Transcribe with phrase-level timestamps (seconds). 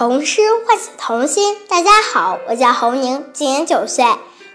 [0.00, 1.58] 童诗唤醒童心。
[1.68, 4.02] 大家好，我叫侯宁，今年九岁，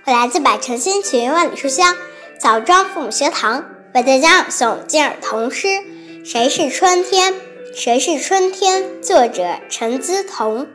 [0.06, 1.96] 我来自百城新群万里书香
[2.40, 3.64] 枣庄父母学堂，
[3.94, 5.68] 为大家朗诵今儿童诗
[6.26, 7.32] 《谁是春天》。
[7.76, 9.00] 谁是春天？
[9.04, 10.68] 作者陈姿彤。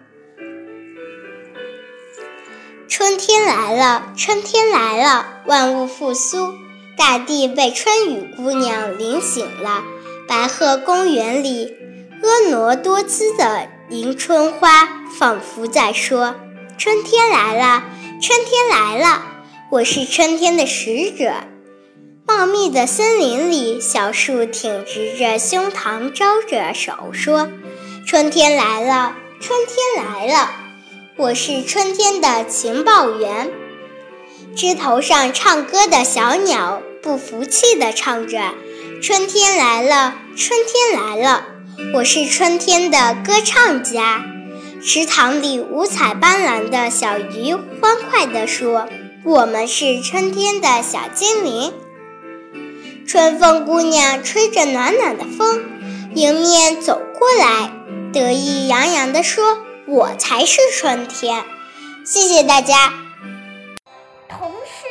[2.89, 6.55] 春天来了，春天来了，万物复苏，
[6.97, 9.83] 大地被春雨姑娘淋醒了。
[10.29, 11.77] 白鹤公园里，
[12.23, 16.37] 婀娜多姿的迎春花，仿佛在说
[16.79, 17.83] ：“春天来了，
[18.23, 19.23] 春天来了，
[19.69, 21.33] 我是春天的使者。”
[22.25, 27.51] 茂密的森林里，小树挺直着胸膛，招着手说
[28.07, 30.51] ：“春天来了，春天来了，
[31.17, 33.51] 我是春天的情报员。”
[34.55, 38.55] 枝头上唱歌的小鸟不服气地唱着
[39.03, 41.47] ：“春天来了，春天来了，
[41.95, 44.25] 我是春天的歌唱家。”
[44.83, 48.89] 池塘里五彩斑斓的小鱼欢快地说
[49.25, 51.75] ：“我们是春天的小精灵。”
[53.07, 55.65] 春风姑娘吹着暖暖的风，
[56.15, 57.73] 迎面走过来，
[58.13, 61.45] 得意洋洋地说：“我才是春天。”
[62.07, 62.93] 谢谢大家。
[64.29, 64.87] 童诗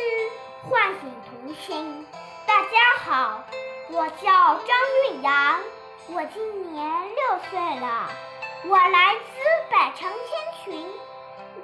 [0.69, 2.05] 唤醒童心。
[2.45, 2.67] 大家
[3.03, 3.43] 好，
[3.91, 5.59] 我叫张韵阳，
[6.11, 8.09] 我今年六岁了，
[8.65, 9.21] 我来自
[9.69, 10.89] 百城千群，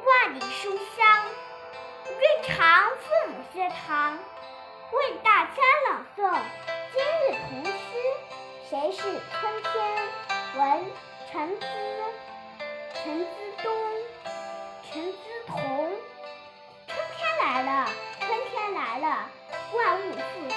[0.06, 1.26] 万里书香，
[2.06, 4.20] 瑞长父母学堂。
[4.92, 6.40] 为大家朗诵
[6.94, 7.72] 今日童诗
[8.70, 9.74] 《谁是春天》，
[10.60, 10.86] 文
[11.32, 11.66] 陈资，
[12.94, 13.32] 陈资
[13.64, 13.74] 东，
[14.84, 15.58] 陈资同。
[16.88, 19.28] 春天来了，春天来了，
[19.74, 20.55] 万物复苏，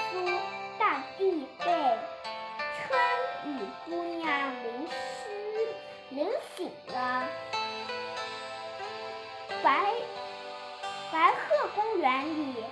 [11.99, 12.65] 园里。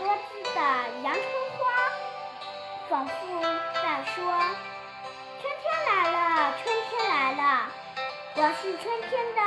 [0.00, 0.60] 多姿的
[1.02, 1.22] 阳春
[1.56, 1.62] 花，
[2.88, 3.12] 仿佛
[3.74, 4.16] 在说
[5.40, 7.70] ：“春天来了，春天来了，
[8.34, 9.40] 我是春天的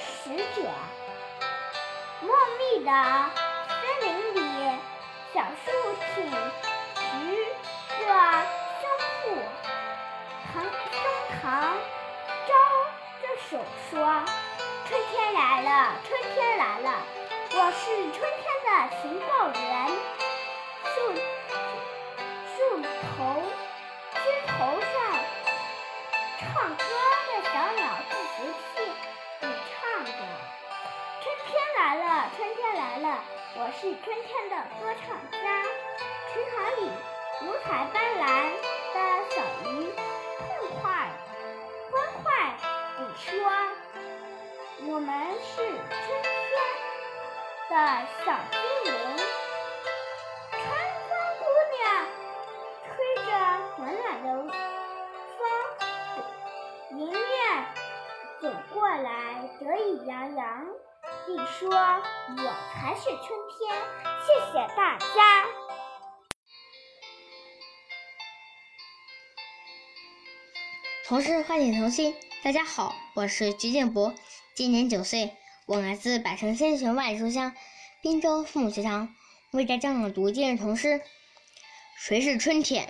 [0.00, 0.62] 使者。”
[2.22, 2.28] 茂
[2.58, 2.90] 密的
[33.08, 35.62] 我是春天的歌唱家。
[36.32, 36.90] 池塘里
[37.42, 38.24] 五彩斑斓
[38.94, 38.98] 的
[39.30, 39.36] 小
[39.70, 39.72] 鱼
[40.38, 40.46] 痛
[40.80, 40.82] 快
[41.90, 41.94] 欢
[42.24, 42.26] 快
[42.98, 43.30] 地说：
[44.88, 45.08] 我们
[45.40, 45.68] 是春
[46.22, 46.26] 天。
[47.68, 47.74] 的
[48.24, 48.94] 小精灵，
[61.28, 61.68] 你说
[62.38, 63.18] ：“我才是春
[63.50, 63.74] 天。”
[64.22, 65.44] 谢谢大家。
[71.04, 74.14] 童诗唤醒童心，大家好，我是徐建博，
[74.54, 75.36] 今年九岁。
[75.66, 77.52] 我来自百城千寻万里书香
[78.00, 79.12] 滨州父母学堂，
[79.50, 80.88] 为大家朗读今日童诗
[81.98, 82.86] 《谁是春天》。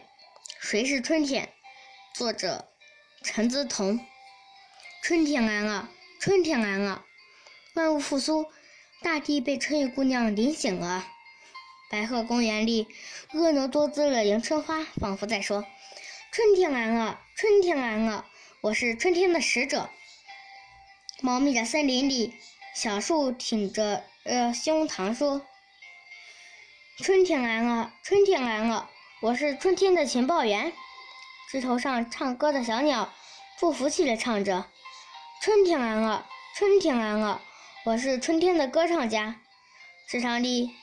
[0.61, 1.51] 谁是春天？
[2.15, 2.69] 作者
[3.23, 3.99] 陈资同。
[5.03, 5.89] 春天来了，
[6.21, 7.06] 春天来了，
[7.77, 8.47] 万物复苏，
[9.03, 11.07] 大地被春雨姑娘淋醒了。
[11.91, 12.89] 白鹤公园里，
[13.33, 15.63] 婀娜多姿的迎春花仿佛在说
[16.33, 18.25] ：“春天来了，春天来了，
[18.63, 19.91] 我是春天的使者。”
[21.21, 22.35] 茂密的森林里。
[22.75, 25.43] 小树挺着呃胸膛说
[27.05, 28.89] ：“春天来了，春天来了，
[29.21, 30.73] 我是春天的情报员。”
[31.53, 33.13] 枝头上唱歌的小鸟
[33.61, 34.67] 不服气地唱着
[35.43, 37.43] ：“春天来了，春天来了，
[37.87, 39.41] 我是春天的歌唱家。”
[40.11, 40.75] 池塘里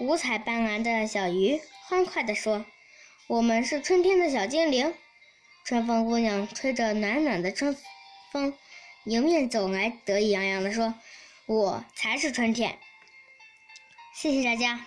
[0.00, 2.66] 五彩斑斓的小鱼欢快地说
[3.28, 4.92] ：“我们是春天的小精灵。”
[5.64, 7.76] 春风姑娘吹着暖暖的春
[8.32, 8.52] 风，
[9.04, 10.94] 迎面走来，得意洋洋地说。
[11.46, 12.76] 我才是春天，
[14.12, 14.84] 谢谢大家。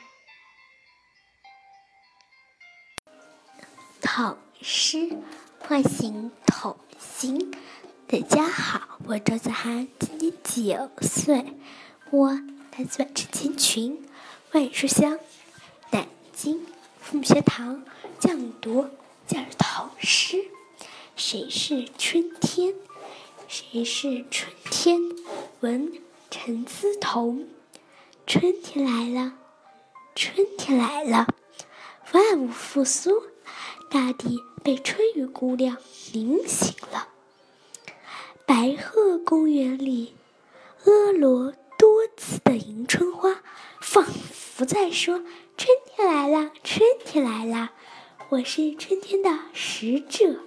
[4.02, 5.18] 童诗
[5.62, 7.50] 唤醒童心，
[8.12, 11.46] 大家好，我周子涵，今年九岁，
[12.10, 12.32] 我
[12.76, 14.06] 来自万城千群，
[14.52, 15.18] 万语书香，
[15.92, 16.66] 南京
[17.00, 17.86] 父母学堂
[18.20, 18.90] 讲读
[19.26, 20.44] 教儿童诗。
[21.16, 22.76] 谁是春天？
[23.48, 25.00] 谁是春天？
[25.62, 25.94] 文
[26.30, 27.48] 陈思彤。
[28.28, 29.36] 春天来了，
[30.16, 31.28] 春天来了，
[32.12, 33.24] 万物复苏，
[33.90, 35.78] 大地被春雨姑娘
[36.12, 37.08] 淋醒了。
[38.54, 40.14] 白鹤公园里，
[40.84, 43.42] 婀娜多姿的迎春花，
[43.80, 45.24] 仿佛在说
[45.56, 47.72] ：“春天来了，春天来了，
[48.28, 50.42] 我是春天的使者。”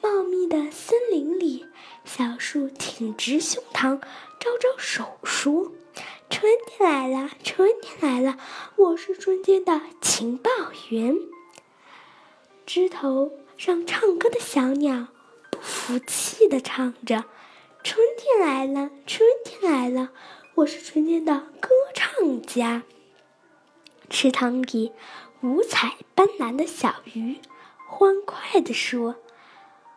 [0.00, 1.66] 茂密的森林里，
[2.04, 3.98] 小树挺直胸膛，
[4.38, 5.72] 招招手说
[6.30, 8.38] ：“春天来了，春天来了，
[8.76, 10.48] 我是春天的情报
[10.90, 11.18] 员。”
[12.64, 15.08] 枝头上唱歌的小鸟
[15.64, 17.24] 不服气地唱着
[17.82, 20.10] ：“春天来了，春天来了，
[20.56, 22.82] 我是春天的歌唱家。”
[24.10, 24.92] 池塘里
[25.40, 27.38] 五彩斑斓的小鱼
[27.88, 29.16] 欢快地说。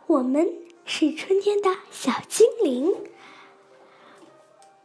[0.05, 0.49] 我们
[0.85, 2.95] 是春天的小精灵，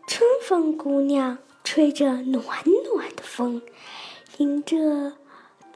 [0.08, 2.44] 春风姑娘吹着暖
[2.92, 3.62] 暖的风，
[4.38, 5.12] 迎着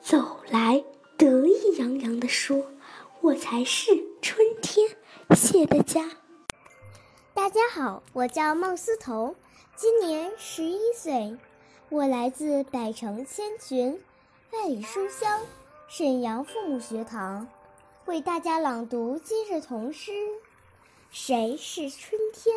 [0.02, 0.82] 走来，
[1.16, 2.72] 得意洋洋地说
[3.22, 4.88] ：“我才是春天。”
[5.36, 6.10] 谢大家。
[7.32, 9.36] 大家好，我叫孟思彤，
[9.76, 11.38] 今年十一岁，
[11.90, 14.02] 我来自百城千群，
[14.52, 15.42] 万里书香
[15.86, 17.46] 沈阳父母学堂。
[18.06, 20.10] 为大家朗读今日童诗
[21.12, 22.56] 《谁是春天》，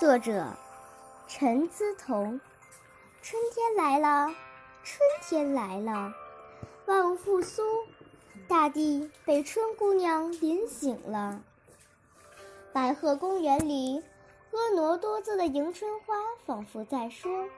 [0.00, 0.56] 作者
[1.28, 2.40] 陈思彤。
[3.20, 4.34] 春天来了，
[4.82, 4.98] 春
[5.28, 6.14] 天来了，
[6.86, 7.62] 万物复苏，
[8.52, 11.40] 大地被春姑娘淋醒了。
[12.70, 13.98] 白鹤公园里，
[14.52, 16.14] 婀娜多姿的迎春花
[16.44, 17.48] 仿佛在说：“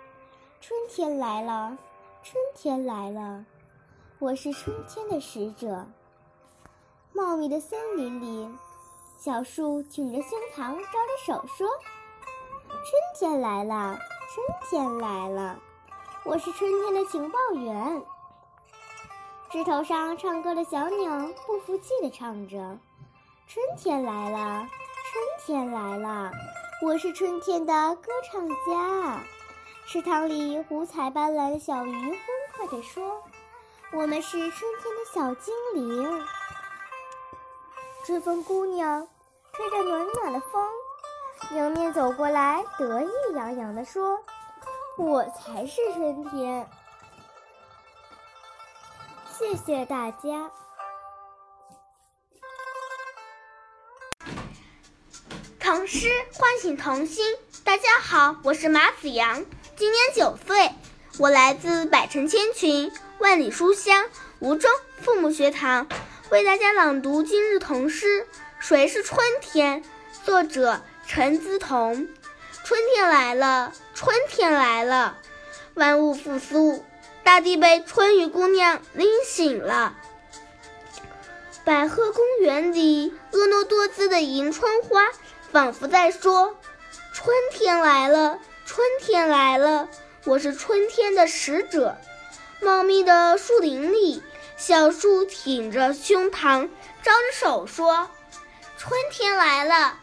[0.62, 1.76] 春天来了，
[2.22, 3.44] 春天来了，
[4.20, 5.84] 我是春天的使者。”
[7.12, 8.48] 茂密的森林里，
[9.18, 11.68] 小树挺着胸膛，招着手说
[12.70, 12.80] ：“春
[13.18, 13.98] 天来了，
[14.32, 15.58] 春天来了，
[16.24, 18.00] 我是春天的情报员。”
[19.54, 22.76] 枝头上唱歌的小鸟不服气地唱着
[23.46, 24.68] ：“春天来了，
[25.12, 26.32] 春天来了，
[26.82, 29.20] 我是春天的歌唱家。”
[29.86, 32.18] 池塘里五彩斑斓的小鱼欢
[32.56, 33.22] 快地说
[33.94, 36.26] ：“我们是春天的小精灵。”
[38.04, 39.06] 春风姑娘
[39.52, 40.68] 吹着暖暖的风，
[41.52, 44.18] 迎面走过来，得意洋洋地说
[44.98, 46.68] ：“我才是春天。”
[49.36, 50.48] 谢谢大家。
[55.58, 57.36] 童诗唤醒童心。
[57.64, 59.44] 大家好，我是马子阳，
[59.74, 60.70] 今年九岁，
[61.18, 64.08] 我来自百城千群，万里书香
[64.38, 64.70] 吴中
[65.00, 65.88] 父母学堂。
[66.30, 68.22] 为大家朗读今日童诗
[68.60, 69.82] 《谁是春天》，
[70.24, 72.08] 作者陈姿彤。
[72.64, 75.18] 春天来了，春天来了，
[75.74, 76.84] 万物复苏，
[77.24, 79.96] 大地被春雨姑娘淋醒了。
[81.64, 85.08] 百合公园里，婀娜多姿的迎春花
[85.50, 86.56] 仿佛在说
[87.14, 89.88] ：“春天来了，春天来了，
[90.24, 91.96] 我是春天的使者。”
[92.60, 94.22] 茂密的树林里。
[94.56, 96.68] 小树挺着胸膛，
[97.02, 98.08] 招着手说
[98.78, 99.98] ：“春天来了，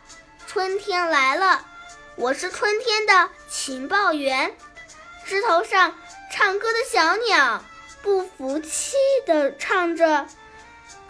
[0.45, 1.65] 春天来了，
[2.17, 4.53] 我是春天的情报员。”
[5.25, 5.95] 枝头上
[6.31, 7.65] 唱歌的小鸟
[8.01, 8.95] 不服气
[9.25, 10.27] 地唱着：“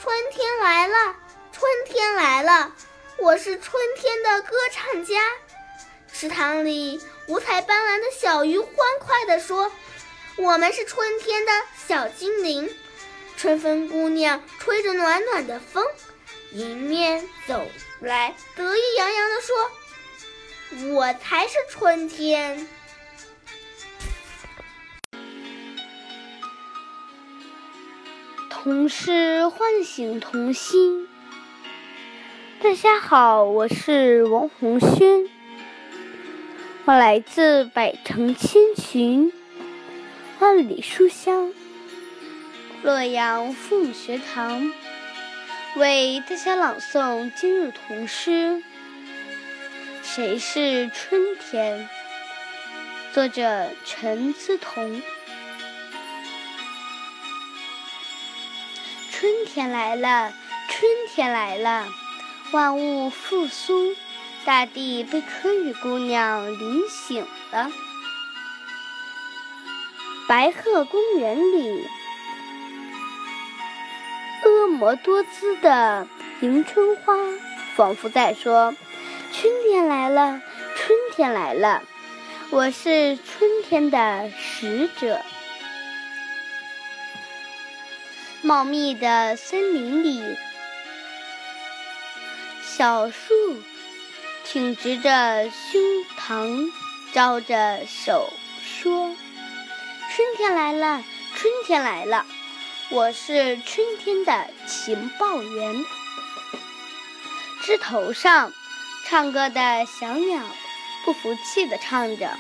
[0.02, 1.16] 春天来了，
[1.52, 2.74] 春天来了，
[3.18, 5.22] 我是春天的歌唱家。”
[6.12, 9.72] 池塘里五彩斑斓的小鱼欢快地说
[10.38, 11.52] ：“我们是春天的
[11.88, 12.76] 小精灵。”
[13.38, 15.86] 春风姑娘吹着暖暖的风，
[16.52, 17.64] 迎面走
[18.00, 19.72] 来，得意洋洋地说
[20.96, 22.68] ：“我才是春天。”
[28.64, 31.08] 童诗唤醒童心。
[32.62, 35.28] 大家好，我是王红轩，
[36.86, 39.34] 我来自百城千群，
[40.38, 41.52] 万里书香。
[42.84, 44.72] 洛阳父母学堂
[45.78, 48.62] 为大家朗诵今日童诗。
[50.04, 51.90] 谁是春天？
[53.12, 55.02] 作者陈思彤。
[59.22, 60.34] 春天来了，
[60.68, 61.86] 春天来了，
[62.54, 63.96] 万物复苏，
[64.46, 67.72] 大地被春雨姑娘淋醒了。
[70.28, 71.88] 白鹤公园里。
[74.44, 76.08] 婀娜多姿的
[76.40, 77.14] 迎春花，
[77.76, 78.74] 仿佛在说
[79.32, 80.42] ：“春天来了，
[80.76, 81.84] 春天来了，
[82.50, 85.22] 我是春天的使者。
[88.44, 90.36] 茂密的森林里，
[92.64, 93.34] 小树
[94.44, 95.82] 挺直着胸
[96.18, 96.72] 膛，
[97.14, 98.34] 招着手
[98.64, 99.16] 说
[100.10, 101.04] ：“春天来了，
[101.36, 102.26] 春天来了，
[102.90, 105.86] 我是春天的情报员。”
[107.62, 108.52] 枝头上。
[109.04, 110.42] 唱歌的小鸟
[111.04, 112.38] 不服气地唱着：“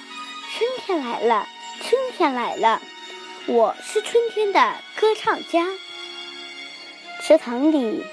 [0.55, 1.45] 春天来了，
[1.81, 2.81] 春天来了，
[3.47, 5.67] 我是春天的歌唱家。”
[7.23, 8.03] 池塘里，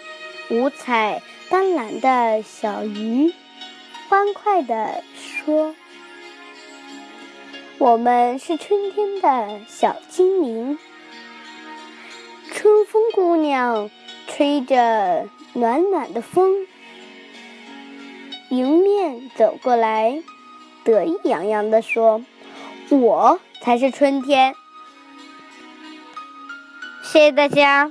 [0.51, 3.33] 五彩斑斓的小鱼
[4.11, 5.75] 欢快地说
[7.79, 10.79] ：“我们是春天的小精灵。”
[12.53, 13.91] 春风姑娘
[14.27, 16.67] 吹着暖暖的风。
[18.51, 20.23] 迎面走过来，
[20.85, 22.23] 得意洋洋地说
[22.91, 24.55] ：“我才是春天。”
[27.03, 27.91] 谢谢大家。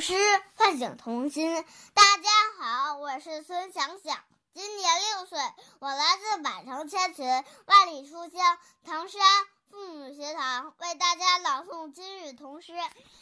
[0.00, 0.14] 诗
[0.54, 1.62] 唤醒童心。
[1.92, 4.18] 大家好，我是孙想想，
[4.54, 5.38] 今年六岁，
[5.78, 7.26] 我来自百城千群、
[7.66, 9.20] 万里书香唐山。
[9.68, 12.72] 父母学堂为大家朗诵今日童诗。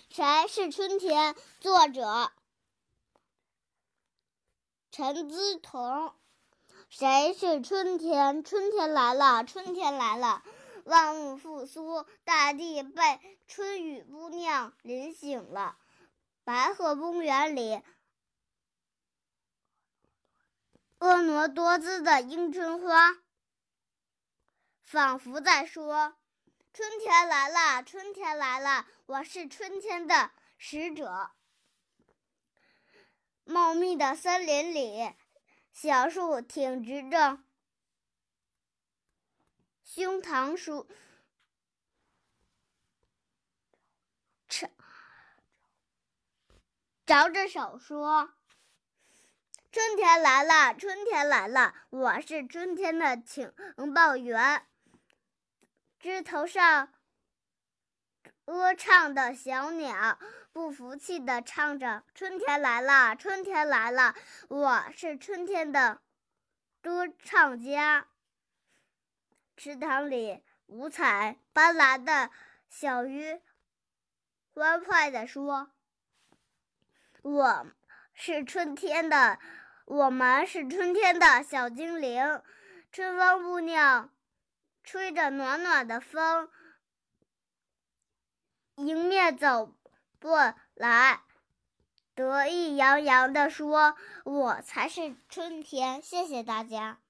[0.09, 1.35] 谁是春天？
[1.59, 2.31] 作者
[4.93, 6.15] 陈姿彤。
[6.89, 8.45] 谁是春天？
[8.45, 10.45] 春天来了，春天来了，
[10.85, 15.77] 万物复苏，大地被春雨姑娘淋醒了。
[16.49, 17.83] 白鹤公园里，
[20.99, 23.19] 婀娜多姿的迎春花，
[24.81, 26.17] 仿佛在说。
[26.73, 31.33] 春天来了，春天来了，我是春天的使者。
[33.45, 35.15] 茂密的森林里，
[35.75, 37.41] 小树挺直着
[39.85, 40.87] 胸膛，说
[47.09, 48.35] ：“着着手说，
[49.73, 53.51] 春天来了，春天来了，我是春天的情
[53.95, 54.67] 报员。”
[55.99, 56.93] 枝头上
[58.45, 60.19] 歌唱的小鸟
[60.53, 64.15] 不服气地唱着：“春天来了，春天来了，
[64.51, 66.03] 我是春天的
[66.83, 68.07] 歌唱家。”
[69.57, 72.31] 池塘里五彩斑斓的
[72.69, 73.41] 小鱼
[74.53, 75.71] 欢快地说
[77.33, 77.67] ：“我
[78.15, 79.39] 是春天的，
[79.85, 82.43] 我们是春天的小精灵，
[82.91, 84.11] 春风姑娘。”
[84.83, 86.49] 吹着暖暖的风，
[88.77, 89.77] 迎面走
[90.19, 91.21] 过来，
[92.15, 97.03] 得意洋洋地说：“我才是春天。”谢谢大家。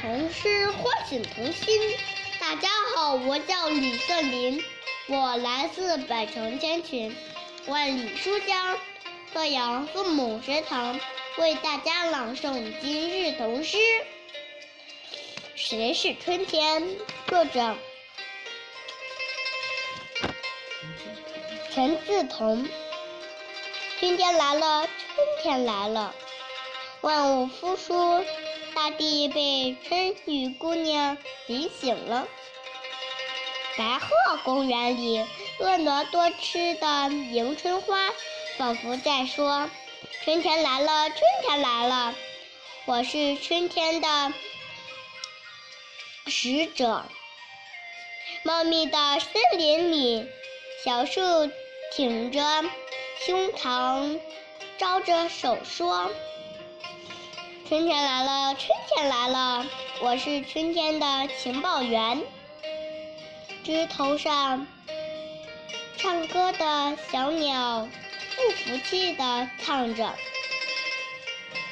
[0.00, 1.78] 童诗唤醒童心。
[2.40, 4.64] 大家好，我叫李瑟林，
[5.08, 7.14] 我来自百城千群。
[7.66, 8.78] 万里书香，
[9.34, 10.98] 洛阳父母学堂
[11.36, 13.76] 为大家朗诵今日童诗。
[15.54, 16.96] 谁是春天？
[17.26, 17.76] 作者
[21.74, 22.66] 陈志同。
[23.98, 26.14] 春天来了，春天来了，
[27.02, 28.24] 万物复苏，
[28.74, 32.26] 大地被春雨姑娘淋醒了。
[33.76, 34.08] 白鹤
[34.44, 35.24] 公园里，
[35.58, 38.10] 婀娜多姿的迎春花，
[38.58, 39.70] 仿佛在说
[40.24, 42.14] ：“春天来了，春天来了，
[42.86, 44.32] 我是春天的
[46.26, 47.04] 使者。”
[48.44, 50.26] 茂密的森林里，
[50.84, 51.20] 小树
[51.92, 52.64] 挺着
[53.26, 54.18] 胸膛，
[54.78, 56.10] 招着手说
[57.70, 59.64] ：“春天来了，春天来了，
[60.00, 62.20] 我是春天的情报员。”
[63.62, 64.66] 枝头上
[65.96, 67.88] 唱歌的小鸟
[68.34, 70.16] 不服气地唱着：“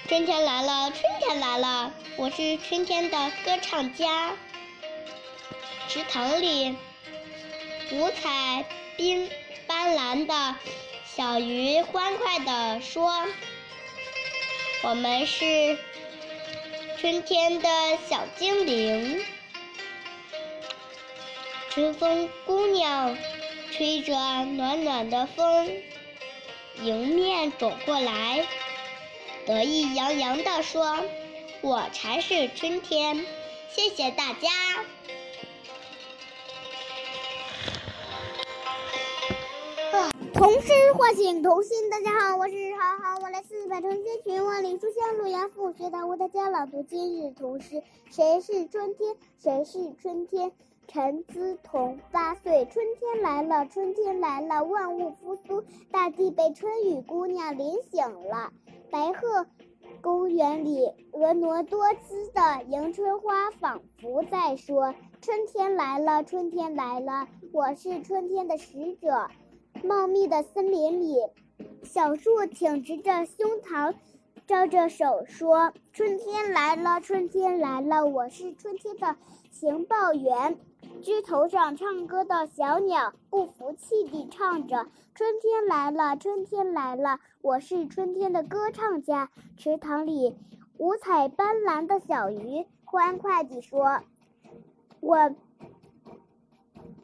[0.06, 4.30] 春天来了，春天来了，我是春天的歌唱家。”
[5.90, 6.76] 池塘里
[7.90, 8.64] 五彩
[8.96, 9.28] 缤
[9.66, 10.54] 斑斓的
[11.16, 13.26] 小鱼欢快地说
[14.82, 15.78] ：“我们是
[16.98, 17.68] 春天的
[18.08, 19.22] 小精灵。”
[21.70, 23.16] 春风姑娘
[23.70, 25.70] 吹着暖暖的风，
[26.82, 28.46] 迎面走过来，
[29.46, 31.04] 得意洋洋地说
[31.60, 33.24] ：“我才是春天。”
[33.70, 34.48] 谢谢大家。
[40.34, 43.37] 童诗唤醒童心，大家好，我是浩浩，我来
[43.68, 47.82] 百城千群万里书香洛阳父母学堂，为大家朗读今日童诗。
[48.10, 49.14] 谁是春天？
[49.38, 50.50] 谁是春天？
[50.86, 51.98] 陈思彤。
[52.10, 58.50] 八岁，春天来了，春天来了，万物复苏，大地被春雨姑娘淋醒了。
[58.90, 59.46] 白鹤
[60.00, 69.28] 公园里，婀娜多姿的迎春花仿佛在说：“春天来了，春天来了，我是春天的使者。”
[69.84, 71.18] 茂密的森林里，
[71.82, 73.94] 小树挺直着胸膛，
[74.46, 79.16] 招着手说：“春天来了，春天来了，我是春天的
[79.50, 80.58] 情报员。”
[81.02, 90.36] 枝头上唱歌的小鸟不服气地唱着：“春天来了，春天来了，我是春天的歌唱家。”池塘里，
[90.76, 94.00] 五彩斑斓的小鱼欢快地说
[95.00, 95.34] ：“我。”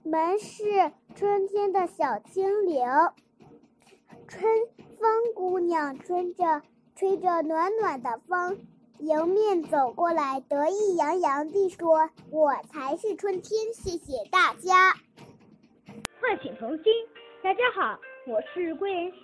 [0.07, 2.85] 们是春天的小精灵，
[4.35, 4.53] 春
[4.99, 6.61] 风姑娘吹着
[6.97, 8.59] 吹着暖暖的风，
[8.99, 14.93] 迎面走过来，得意洋洋地说：“我才是春天。”谢谢大家。
[16.21, 16.93] 唤醒童心，
[17.45, 19.19] 大家好，我是桂妍希，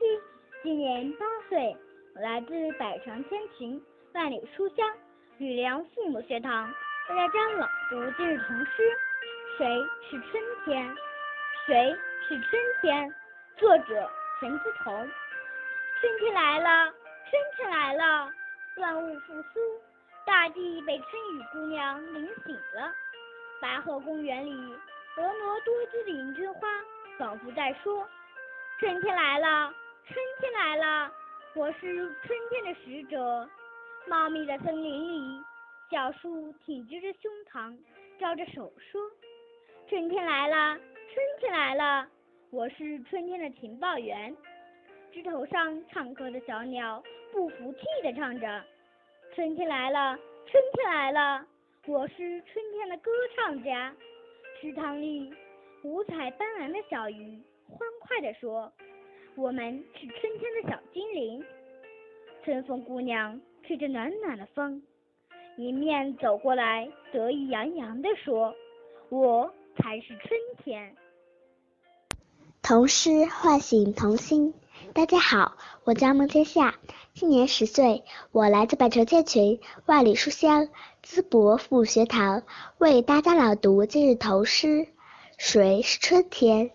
[0.63, 1.77] 今年八岁，
[2.15, 3.83] 我来自百城千群，
[4.15, 4.87] 万里书香
[5.39, 6.69] 吕梁父母学堂，
[7.09, 8.97] 为大家朗读今日童诗。
[9.59, 9.67] 谁
[10.09, 10.89] 是春天？
[11.67, 11.97] 谁
[12.29, 13.13] 是春天？
[13.59, 14.09] 作者
[14.41, 15.11] 陈思彤。
[16.01, 16.91] 春天来了，
[17.29, 18.33] 春天来了，
[18.79, 19.61] 万物复苏，
[20.25, 22.91] 大地被春雨姑娘淋醒了。
[23.61, 24.51] 白鹤公园里，
[25.15, 26.69] 婀娜多姿的迎春花
[27.19, 28.09] 仿佛在说
[28.81, 29.71] ：“春天来了，
[30.07, 31.13] 春天来了，
[31.55, 33.47] 我是春天的使者。”
[34.09, 35.45] 茂密的森林里，
[35.91, 37.77] 小树挺直着胸膛，
[38.19, 39.03] 招着手说。
[39.91, 40.79] 春天来了，
[41.13, 42.09] 春天来了，
[42.53, 44.35] 我是春天的情报员。
[45.13, 48.65] 枝头上唱歌的小鸟不服气地唱着
[49.33, 51.47] ：“春天来了，春天来了，
[51.87, 53.95] 我是春天的歌唱家。”
[54.61, 55.33] 池塘里，
[55.85, 58.73] 五彩斑斓的小鱼欢快地说
[59.37, 61.45] ：“我们是春天的小精灵。”
[62.45, 64.83] 春风姑娘吹着暖暖的风，
[65.57, 68.53] 迎面走过来，得意洋洋地说
[69.09, 70.95] ：“我。”才是春天。
[72.71, 74.55] 童诗唤醒童心。
[74.93, 76.77] 大家好，我叫孟天夏，
[77.15, 80.69] 今年十岁，我来自百城千群，万里书香
[81.05, 82.45] 淄博附学堂，
[82.79, 84.87] 为大家朗读今日童诗。
[85.37, 86.71] 谁是春天？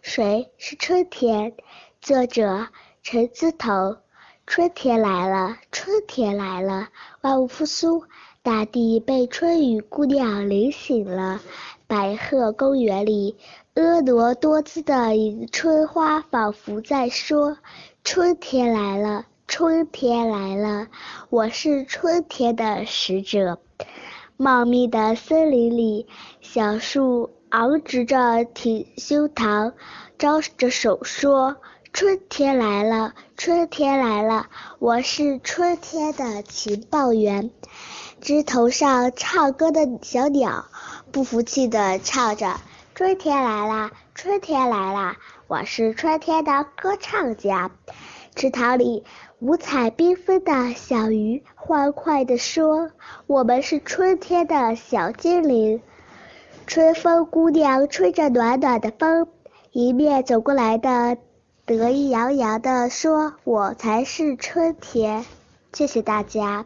[0.00, 1.52] 谁是春天？
[2.00, 2.68] 作者
[3.02, 3.98] 陈资同。
[4.46, 6.88] 春天来了，春天来了，
[7.20, 8.04] 万物复苏，
[8.42, 11.42] 大地被春雨姑娘淋醒了。
[11.86, 13.36] 白鹤公园里，
[13.74, 17.58] 婀娜多姿的迎春花仿佛在说
[18.04, 20.86] ：“春天来了，春天来了，
[21.28, 23.58] 我是春天的使者。”
[24.38, 26.06] 茂密的森林里，
[26.40, 29.72] 小树昂直着挺胸膛，
[30.18, 31.56] 招着手说
[31.92, 34.46] ：“春天来了，春天来了，
[34.78, 37.50] 我是春天的情报员。”
[38.22, 40.66] 枝头上唱歌的小鸟。
[41.10, 42.60] 不服气地唱着
[42.94, 45.16] ：“春天来了，春天来了，
[45.48, 47.72] 我是春天的歌唱家。”
[48.36, 49.02] 池塘里
[49.40, 52.92] 五彩缤纷的小鱼欢快地说
[53.26, 55.82] ：“我们是春天的小精灵。”
[56.68, 59.26] 春风姑娘吹着暖暖的风，
[59.72, 61.18] 迎面走过来的，
[61.66, 65.24] 得意洋洋地说：“我才是春天。”
[65.74, 66.64] 谢谢大家。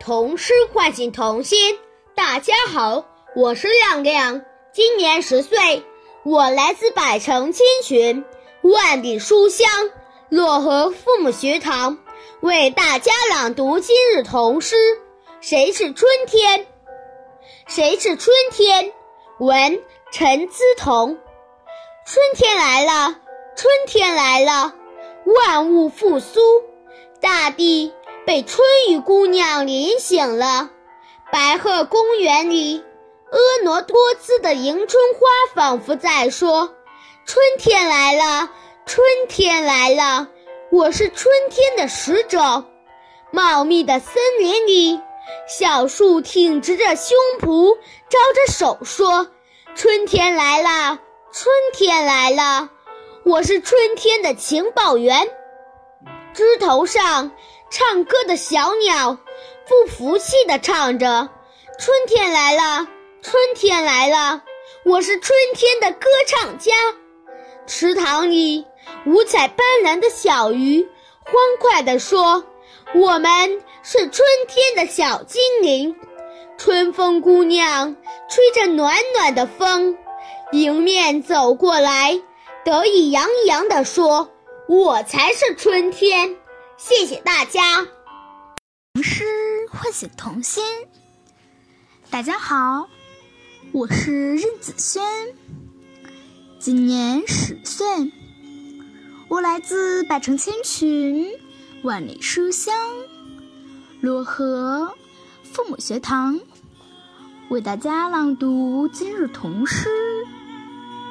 [0.00, 1.78] 童诗唤醒童心。
[2.14, 3.04] 大家好，
[3.36, 4.40] 我是亮亮，
[4.72, 5.84] 今年十岁，
[6.24, 8.24] 我来自百城千群，
[8.62, 9.68] 万里书香
[10.30, 11.98] 漯河父母学堂，
[12.40, 14.74] 为大家朗读今日童诗。
[15.42, 16.66] 谁是春天？
[17.68, 18.94] 谁是春天？
[19.38, 21.18] 文陈资同。
[22.06, 23.16] 春天来了，
[23.54, 24.72] 春天来了，
[25.26, 26.40] 万物复苏，
[27.20, 27.92] 大地。
[28.30, 30.70] 被春雨姑娘淋醒了，
[31.32, 32.84] 白鹤公园里，
[33.32, 35.20] 婀娜多姿的迎春花
[35.52, 36.72] 仿佛在说
[37.26, 38.48] ：“春天来了，
[38.86, 40.28] 春天来了，
[40.70, 42.64] 我是春天的使者。”
[43.32, 45.00] 茂密的森林里，
[45.48, 47.76] 小树挺直着胸脯，
[48.08, 49.26] 招着手说
[49.74, 51.00] ：“春天来了，
[51.32, 52.70] 春天来了，
[53.24, 55.28] 我是春天的情报员。
[56.32, 57.32] 枝头上
[57.70, 59.16] 唱歌的小鸟
[59.68, 61.28] 不服气地唱着
[61.78, 62.88] ：“春天来了，
[63.22, 64.42] 春天来了，
[64.84, 66.72] 我是春天的歌唱家。”
[67.68, 68.66] 池塘里
[69.06, 70.82] 五彩斑斓的小鱼
[71.22, 72.44] 欢快地说
[72.92, 75.94] ：“我们是春天的小精灵。”
[76.58, 77.94] 春风姑娘
[78.28, 79.96] 吹着暖暖的风，
[80.50, 82.20] 迎面走过来，
[82.64, 84.28] 得意洋洋地说
[84.68, 86.36] ：“我才是春天。”
[86.82, 87.86] 谢谢大家。
[88.94, 89.22] 童诗
[89.70, 90.64] 唤醒童心。
[92.08, 92.88] 大家好，
[93.70, 95.04] 我是任子轩，
[96.58, 97.86] 今年十岁，
[99.28, 101.28] 我来自百城千群，
[101.82, 102.74] 万里书香，
[104.02, 104.94] 漯河
[105.42, 106.40] 父母学堂。
[107.50, 109.90] 为大家朗读今日童诗。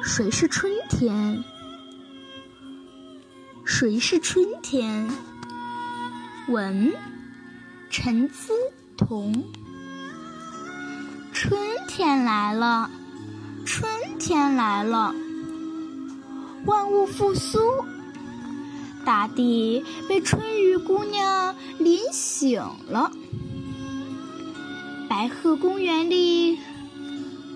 [0.02, 1.44] 谁是春天？
[3.64, 5.08] 谁是春天？
[6.50, 6.92] 文
[7.90, 8.52] 陈思
[8.96, 9.44] 彤。
[11.32, 12.90] 春天来了，
[13.64, 15.14] 春天来了，
[16.66, 17.60] 万物复苏，
[19.04, 23.12] 大地被春雨姑娘淋醒了。
[25.08, 26.58] 白鹤公园里，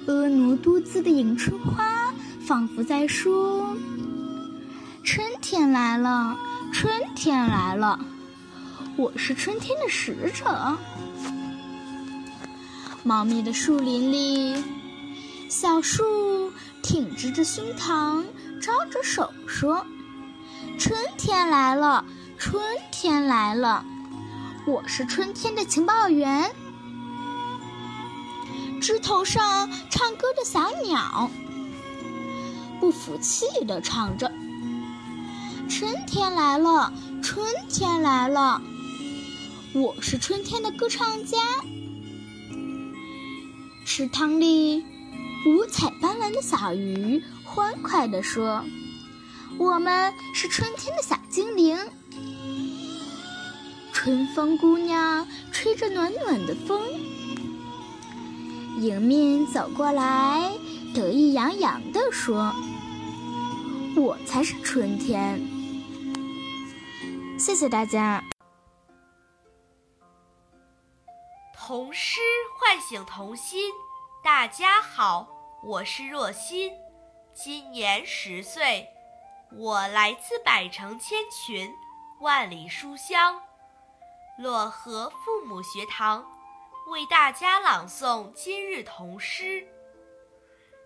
[0.06, 2.14] 婀娜多姿的迎春花，
[2.46, 3.76] 仿佛在说
[5.02, 6.36] ：“春天来了，
[6.72, 7.98] 春天来了，
[8.96, 10.78] 我是春天的使者。”
[13.02, 14.64] 茂密的树林里，
[15.50, 16.52] 小树
[16.82, 18.24] 挺直着胸膛，
[18.62, 19.84] 招着手说
[20.78, 22.04] ：“春天来了，
[22.38, 23.84] 春天来了，
[24.66, 26.50] 我是春天的情报员。”
[28.80, 31.30] 枝头上唱歌的小鸟，
[32.80, 34.32] 不服气地唱着
[35.68, 38.60] ：“春天来了，春天来了，
[39.74, 41.38] 我是春天的歌唱家。”
[43.84, 44.84] 池塘里，
[45.46, 48.64] 五彩斑斓的小鱼欢快地说
[49.58, 51.76] ：“我们是春天的小精灵。”
[53.92, 56.80] 春风姑娘吹着暖暖的风。
[58.80, 60.52] 迎面走过来，
[60.94, 62.54] 得意洋洋地说
[63.96, 65.40] ：“我才是春天。”
[67.38, 68.22] 谢谢大家。
[71.66, 72.20] 童诗
[72.58, 73.72] 唤醒童心。
[74.22, 75.26] 大家好，
[75.62, 76.70] 我是若欣，
[77.32, 78.86] 今年十岁，
[79.50, 81.74] 我来自百城千群，
[82.20, 83.40] 万里书香，
[84.38, 86.30] 漯河父母学堂。
[86.88, 89.66] 为大家朗诵今日童诗。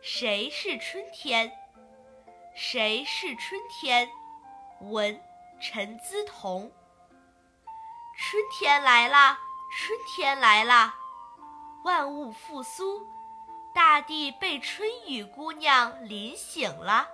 [0.01, 1.51] 谁是春天？
[2.55, 4.09] 谁是春天？
[4.83, 5.21] 文
[5.61, 6.71] 陈资彤。
[8.17, 10.95] 春天来啦，春天来了，
[11.85, 13.07] 万物复苏，
[13.75, 17.07] 大地被春雨姑娘淋醒了。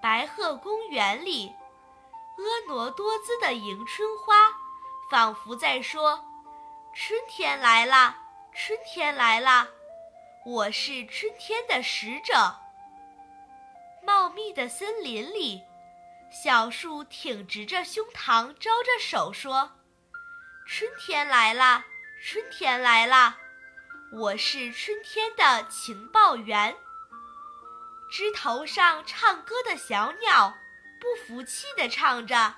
[0.00, 1.54] 白鹤公园里，
[2.38, 4.34] 婀娜多姿的迎春花，
[5.10, 6.24] 仿佛在说。
[6.94, 8.16] 春天来了，
[8.52, 9.68] 春天来了，
[10.46, 12.56] 我是春天的使者。
[14.02, 15.62] 茂密的森林里，
[16.30, 19.70] 小树挺直着胸膛，招着手说
[20.76, 21.84] ：“春天来了，
[22.20, 23.38] 春天来了，
[24.10, 26.76] 我是春天的情报员。”
[28.10, 30.52] 枝头上唱歌的小鸟
[31.00, 32.56] 不服气地唱着：“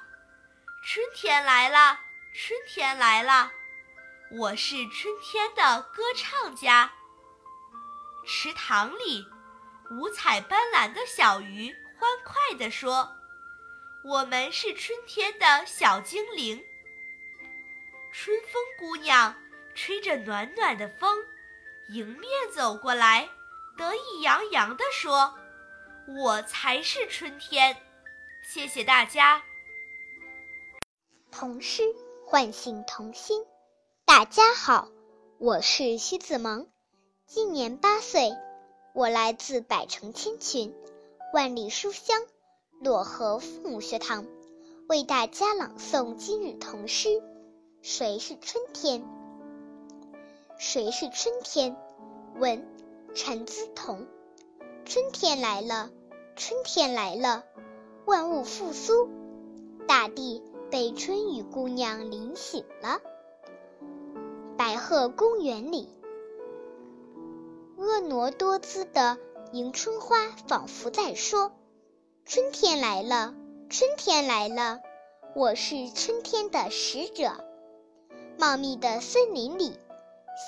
[0.83, 2.01] 春天来了，
[2.35, 3.53] 春天来了。”
[4.33, 6.91] 我是春天的歌唱家。
[8.27, 9.27] 池塘里，
[9.91, 13.15] 五彩斑斓的小鱼欢快地说
[14.03, 16.65] ：“我们是春天的小精灵。”
[18.19, 19.37] 春风姑娘
[19.75, 21.19] 吹着暖暖的风，
[21.93, 23.29] 迎面走过来，
[23.77, 25.35] 得意洋洋地说
[26.25, 27.77] ：“我才是春天。”
[28.55, 29.43] 谢谢大家。
[31.31, 31.83] 童诗
[32.25, 33.45] 唤醒童心。
[34.07, 34.89] 大家好，
[35.37, 36.71] 我是徐子萌，
[37.27, 38.33] 今年八岁，
[38.95, 40.75] 我来自百城千群，
[41.35, 42.23] 万里书香，
[42.83, 44.25] 漯河父母学堂，
[44.89, 47.23] 为大家朗诵今日童诗。
[47.89, 49.05] 谁是春天？
[50.59, 51.77] 谁是春天？
[52.37, 52.67] 问
[53.15, 54.09] 陈资同。
[54.85, 55.91] 春天来了，
[56.35, 57.45] 春天来了，
[58.05, 59.09] 万物复苏，
[59.87, 63.01] 大地被春雨姑娘淋醒了。
[64.57, 65.89] 白鹤公园里，
[67.79, 69.17] 婀娜多姿的
[69.53, 71.53] 迎春花仿佛在说
[72.27, 73.33] ：“春天来了，
[73.71, 74.81] 春天来了，
[75.37, 77.31] 我是春天的使者。”
[78.39, 79.73] 茂密的森林里，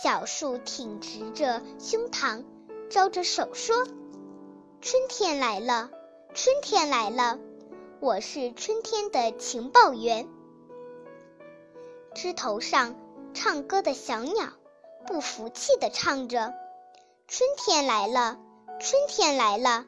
[0.03, 2.45] 小树挺直着胸膛，
[2.91, 3.87] 招着手说
[4.83, 5.91] ：“春天来了，
[6.35, 7.39] 春天来了，
[8.01, 10.29] 我是春天的情报员。”
[12.15, 12.95] 枝头上
[13.33, 14.53] 唱歌的小鸟
[15.07, 16.53] 不服气地唱着
[17.27, 18.39] ：“春天来了，
[18.81, 19.87] 春天来了，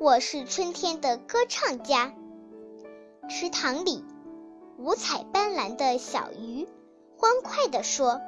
[0.00, 2.14] 我是春天的歌唱家。”
[3.28, 4.02] 池塘里，
[4.78, 6.66] 五彩斑斓的小鱼
[7.16, 8.20] 欢快地说：“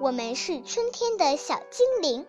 [0.00, 2.26] 我们是春天的小精灵。”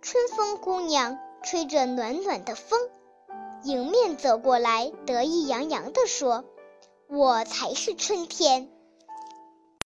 [0.00, 2.80] 春风姑娘吹着暖暖的风，
[3.62, 6.44] 迎面走过来，得意洋洋地说
[7.08, 8.70] ：“我才是春天。”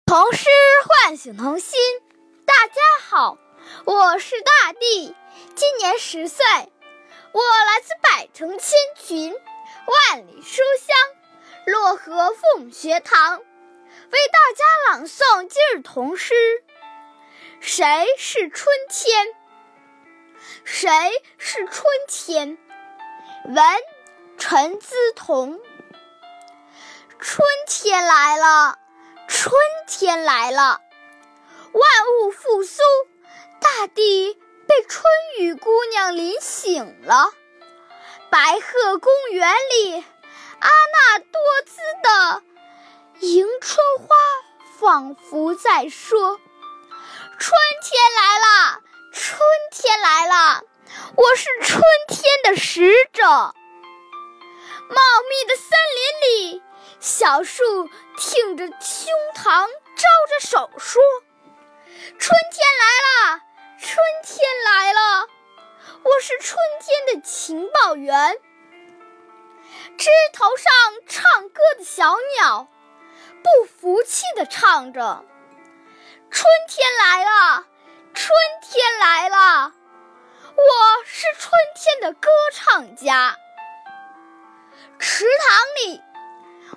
[0.06, 0.48] 童诗
[0.86, 1.78] 唤醒童心。
[2.46, 2.74] 大家
[3.08, 3.38] 好，
[3.84, 5.14] 我是大地，
[5.54, 6.44] 今年十岁，
[7.32, 9.34] 我来自百城千群、
[10.12, 13.40] 万里书香漯河父母学堂，
[14.10, 16.34] 为大家朗诵今日童诗。
[17.60, 19.28] 谁是春天？
[20.64, 20.90] 谁
[21.38, 22.58] 是春天？
[23.46, 23.64] 文
[24.38, 25.60] 陈姿彤。
[27.18, 28.78] 春天来了。
[29.28, 29.52] 春
[29.88, 30.80] 天来了，
[31.72, 31.82] 万
[32.20, 32.80] 物复苏，
[33.60, 35.04] 大地被春
[35.40, 37.32] 雨姑娘淋醒了。
[38.30, 42.42] 白鹤公园里，阿那多姿的
[43.20, 44.06] 迎春花
[44.78, 46.38] 仿佛在说
[47.38, 49.40] ：“春天来了，春
[49.72, 50.62] 天来了，
[51.16, 56.62] 我是春天的使者。”茂密的森林里。
[56.98, 61.02] 小树挺着胸膛，招着手说
[62.18, 63.40] ：“春天来了，
[63.78, 65.28] 春天来了，
[66.02, 68.38] 我是春天的情报员。”
[69.98, 70.72] 枝头上
[71.06, 72.66] 唱歌的小鸟
[73.46, 75.24] 不服气地唱着
[76.32, 77.64] ：“春天来了，
[78.12, 79.72] 春天来了，
[80.56, 83.36] 我是春天的歌唱家。”
[84.98, 86.02] 池塘里。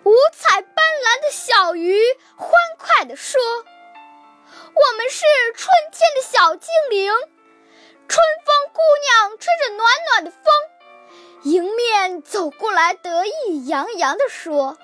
[0.03, 1.99] 五彩斑斓的小鱼
[2.37, 3.41] 欢快地说
[4.53, 7.11] ：“我们是春天的小精灵。”
[8.07, 10.43] 春风姑娘吹着暖暖的风，
[11.43, 14.77] 迎面走过来，得意洋洋地说：“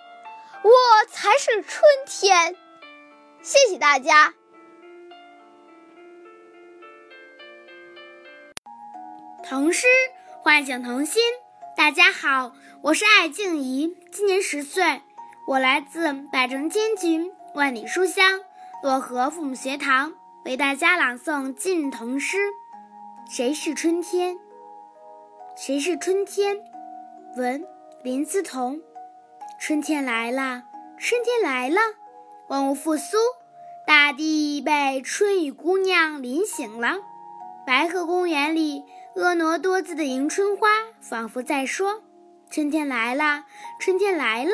[0.66, 0.72] 我
[1.12, 2.56] 才是春天。”
[3.44, 4.34] 谢谢大家。
[9.48, 9.86] 童诗
[10.42, 11.22] 唤醒童心。
[11.78, 15.04] 大家好，我是艾静怡，今年十岁，
[15.48, 18.42] 我来自百城千群、万里书香
[18.82, 22.40] 漯河父母学堂，为大家朗诵今日童诗。
[23.30, 24.40] 谁是春天？
[25.56, 26.58] 谁是春天？
[27.38, 27.64] 文
[28.02, 28.82] 林思彤。
[29.68, 30.62] 春天来了，
[31.00, 31.82] 春天来了，
[32.50, 33.18] 万物复苏，
[33.88, 36.98] 大地被春雨姑娘淋醒了。
[37.66, 38.84] 白鹤公园里。
[39.16, 40.68] 婀娜多姿的迎春花，
[41.02, 42.04] 仿佛在说
[42.52, 43.46] ：“春天来了，
[43.80, 44.52] 春天来了，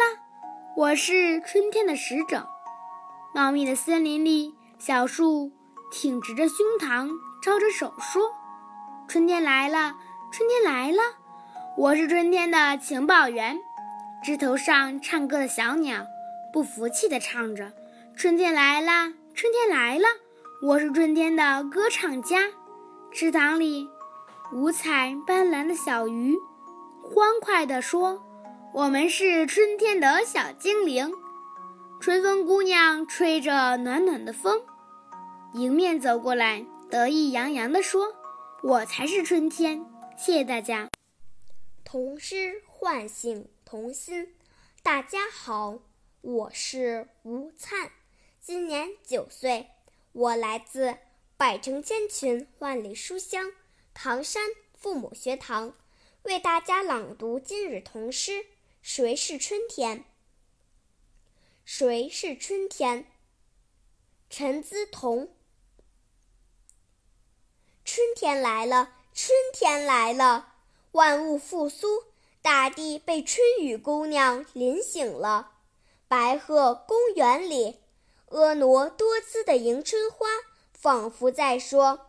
[0.77, 2.47] 我是春天的使者。”
[3.35, 5.51] 茂密的森林里，小树
[5.91, 7.09] 挺直着胸膛，
[7.43, 8.31] 招着手说
[9.09, 9.93] ：“春天来了，
[10.31, 11.01] 春天来了，
[11.75, 13.59] 我是春天的情报员。”
[14.23, 16.05] 枝头上唱歌的小鸟
[16.53, 17.73] 不服气地唱着
[18.15, 20.05] ：“春天来了，春天来了，
[20.61, 22.51] 我是春天的歌唱家。”
[23.11, 23.89] 池塘里。
[24.53, 26.35] 五彩斑斓的小鱼
[27.01, 28.21] 欢快地说
[28.75, 31.11] ：“我们是春天的小精灵。”
[31.99, 34.61] 春风姑娘吹着暖暖的风，
[35.53, 38.13] 迎面走过来，得意洋洋地说
[38.61, 39.83] ：“我才是春天。”
[40.15, 40.89] 谢谢大家。
[41.85, 44.35] 童诗唤醒童心。
[44.83, 45.79] 大家好，
[46.19, 47.89] 我是吴灿，
[48.41, 49.69] 今年九岁，
[50.11, 50.97] 我来自
[51.37, 53.53] 百城千群，万里书香。
[53.93, 55.73] 唐山父母学堂
[56.23, 58.45] 为大家朗读今日童诗。
[58.81, 60.03] 谁是春天？
[61.63, 63.05] 谁是春天？
[64.29, 65.33] 陈资同。
[67.85, 70.55] 春天来了，春天来了，
[70.91, 72.03] 万物复苏，
[72.41, 75.51] 大地被春雨姑娘淋醒了。
[76.07, 77.81] 白鹤公园里，
[78.29, 80.27] 婀娜多姿的迎春花
[80.73, 82.07] 仿佛在说：“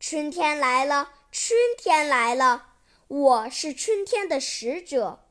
[0.00, 2.66] 春天来了。”春天来了，
[3.08, 5.24] 我是春天的使者。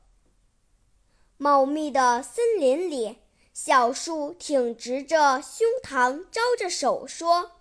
[1.38, 3.20] 茂密的森林里，
[3.54, 7.52] 小树挺直着胸膛，招着手说：“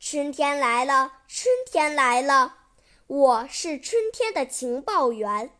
[0.00, 2.56] 春天来了，春天来了，
[3.06, 5.50] 我是春天的情报员。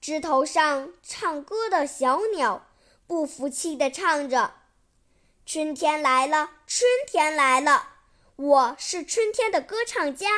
[0.00, 2.66] 枝头上唱歌的小鸟
[3.06, 4.54] 不服气地唱着
[5.44, 7.88] ：“春天来了，春天来了，
[8.36, 10.28] 我是春天的歌唱家。”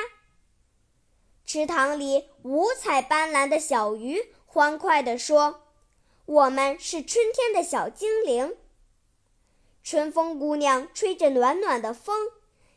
[1.46, 5.62] 池塘里五彩斑斓的小鱼欢快地说
[6.26, 8.56] ：“我们是春天的小精灵。”
[9.84, 12.16] 春风姑娘吹着暖暖的风，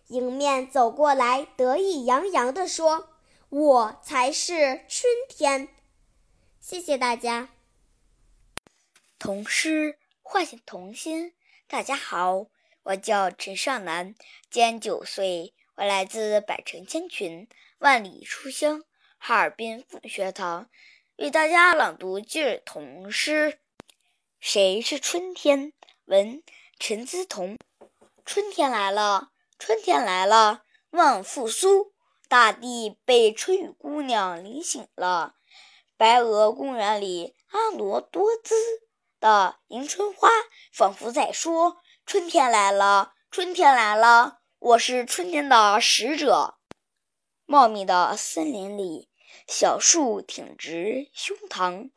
[0.10, 3.10] 迎面走过来，得意洋洋地说
[3.50, 5.70] ：“我才是春天。”
[6.68, 7.50] 谢谢大家。
[9.20, 11.36] 童诗唤醒童心。
[11.68, 12.48] 大家好，
[12.82, 14.16] 我叫陈尚南，
[14.50, 17.48] 今年九岁，我来自百城千群、
[17.78, 18.84] 万里书香
[19.20, 20.68] 哈尔滨妇女学堂，
[21.18, 23.60] 为大家朗读今日童诗。
[24.40, 25.72] 谁是春天？
[26.06, 26.42] 文
[26.80, 27.60] 陈思彤。
[28.26, 31.94] 春天来了，春天来了，万物复苏，
[32.28, 35.35] 大地被春雨姑娘淋醒了。
[35.98, 38.54] 白鹅公园里，婀娜多姿
[39.22, 40.30] 的迎春花，
[40.74, 46.58] 仿佛在说：“春天来了，春天来了，我是春天的使者。”
[47.48, 49.10] 茂密的森林里，
[49.48, 51.92] 小树挺直胸膛，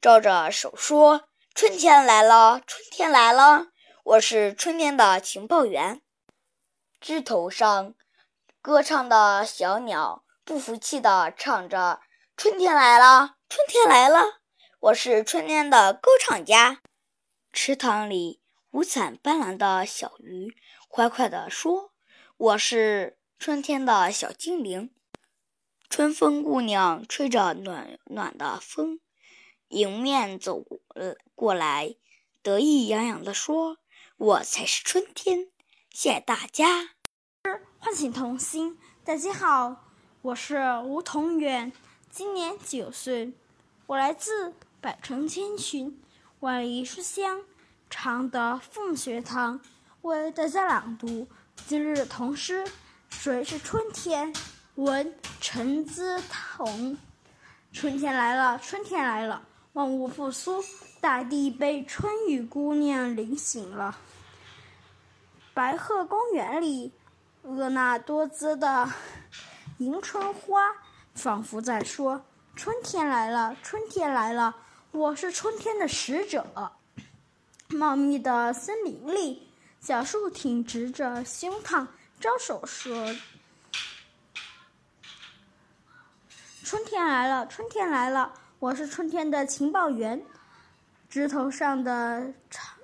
[0.00, 3.66] 招着手说：“春天来了，春天来了，
[4.04, 6.00] 我是春天的情报员。”
[7.00, 7.94] 枝头上，
[8.62, 12.00] 歌唱的小鸟不服气地唱着
[12.40, 14.40] ：“春天来了。”春天来了，
[14.78, 16.80] 我是春天的歌唱家。
[17.52, 20.56] 池塘里五彩斑斓的小鱼
[20.88, 21.92] 欢快地说
[22.38, 24.90] ：“我是春天的小精灵。”
[25.90, 29.00] 春风姑娘吹着暖暖的风，
[29.68, 30.64] 迎面走
[31.34, 31.94] 过来，
[32.42, 33.76] 得意洋洋地说
[34.16, 35.50] ：“我才是春天。”
[35.92, 36.92] 谢谢大家。
[37.78, 39.84] 唤醒童心，大家好，
[40.22, 41.70] 我是吴同远。
[42.12, 43.32] 今年九岁，
[43.86, 46.02] 我来自百城千群、
[46.40, 47.42] 万里书香
[47.88, 49.60] 常德凤学堂，
[50.02, 51.28] 为大家朗读
[51.68, 52.66] 今日童诗。
[53.10, 54.34] 谁是春天？
[54.74, 56.98] 文陈姿彤。
[57.72, 60.64] 春天来了，春天来了，万物复苏，
[61.00, 63.96] 大地被春雨姑娘淋醒了。
[65.54, 66.90] 白鹤公园里，
[67.46, 68.90] 婀娜多姿的
[69.78, 70.74] 迎春花。
[71.14, 72.24] 仿佛在说
[72.56, 74.54] ：“春天来了，春天来了，
[74.90, 76.72] 我是春天的使者。”
[77.68, 79.48] 茂密的森林里，
[79.80, 81.86] 小树挺直着胸膛，
[82.18, 83.14] 招手说
[86.64, 90.20] ：“春天来了，春天来了，我是春天的情报员。”
[91.10, 92.76] 枝头上的唱，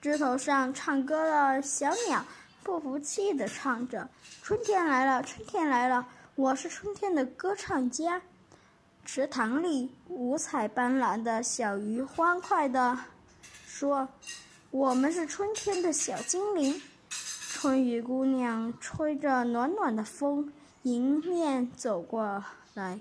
[0.00, 2.24] 枝头上唱歌的小鸟
[2.62, 4.08] 不服气地唱着
[4.42, 8.20] ：“春天来了，春天来了。”我是春天的歌唱家，
[9.04, 12.98] 池塘里五彩斑斓的小鱼欢快地
[13.68, 14.08] 说
[14.72, 22.44] ：“我们是春天的小精灵。”春雨姑娘吹着暖暖的风，迎面走过
[22.74, 22.98] 来，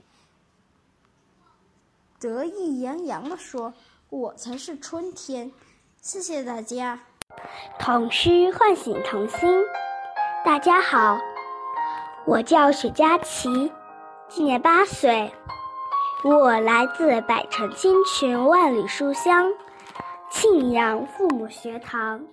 [2.20, 3.74] 得意洋洋地说
[4.12, 5.52] ：“我才是春天。”
[6.00, 7.00] 谢谢大家。
[7.80, 9.50] 童诗唤醒童心。
[10.46, 11.18] 大家好。
[12.26, 13.70] 我叫许佳琪，
[14.30, 15.30] 今年八岁，
[16.24, 19.52] 我来自百城千群万里书香
[20.32, 22.24] 庆阳父母学堂，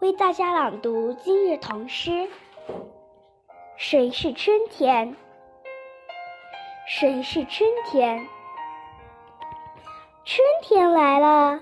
[0.00, 2.28] 为大家朗读今日童诗。
[3.78, 5.16] 谁是春天？
[6.86, 8.18] 谁是春天？
[10.26, 11.58] 春天来了，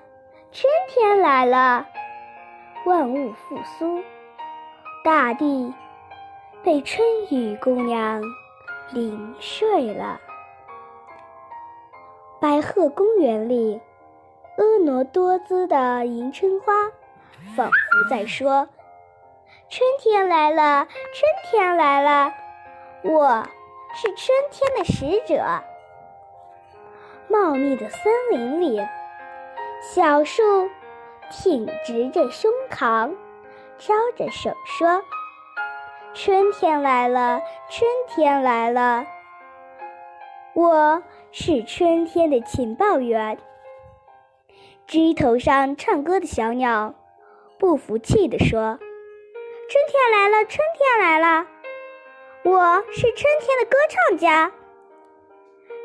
[0.50, 1.86] 春天来了，
[2.84, 4.02] 万物复苏，
[5.04, 5.72] 大地。
[6.64, 8.22] 被春雨姑娘
[8.90, 10.18] 淋睡了。
[12.40, 13.78] 白鹤公园里，
[14.56, 16.72] 婀娜多姿的迎春花，
[17.54, 18.66] 仿佛在说
[19.68, 22.32] ：“春天来了，春天来了，
[23.02, 23.46] 我
[23.94, 25.44] 是春天的使者。”
[27.28, 28.80] 茂密的森林里，
[29.82, 30.42] 小树
[31.30, 33.14] 挺直着胸膛，
[33.76, 35.02] 招着手说。
[36.14, 39.04] 春天来了，春天来了，
[40.54, 41.02] 我
[41.32, 43.36] 是春天的情报员。
[44.86, 46.94] 枝头上唱歌的小鸟
[47.58, 48.78] 不服气地说
[49.68, 51.46] ：“春天来了，春天来了，
[52.44, 54.52] 我是春天的歌唱家。”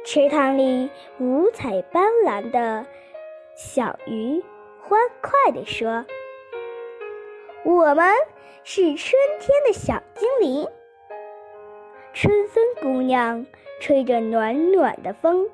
[0.06, 2.86] 池塘里五彩斑斓的
[3.56, 4.44] 小鱼
[4.80, 6.06] 欢快地说
[7.66, 8.14] ：“我们
[8.64, 10.68] 是春天的小精灵。
[12.14, 13.46] 春风姑娘
[13.80, 15.50] 吹着暖暖的风，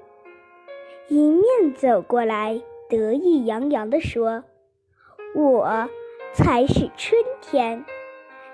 [1.10, 4.44] 迎面走过来，得意洋洋地说
[5.36, 5.90] ：“我
[6.34, 7.86] 才是春天。”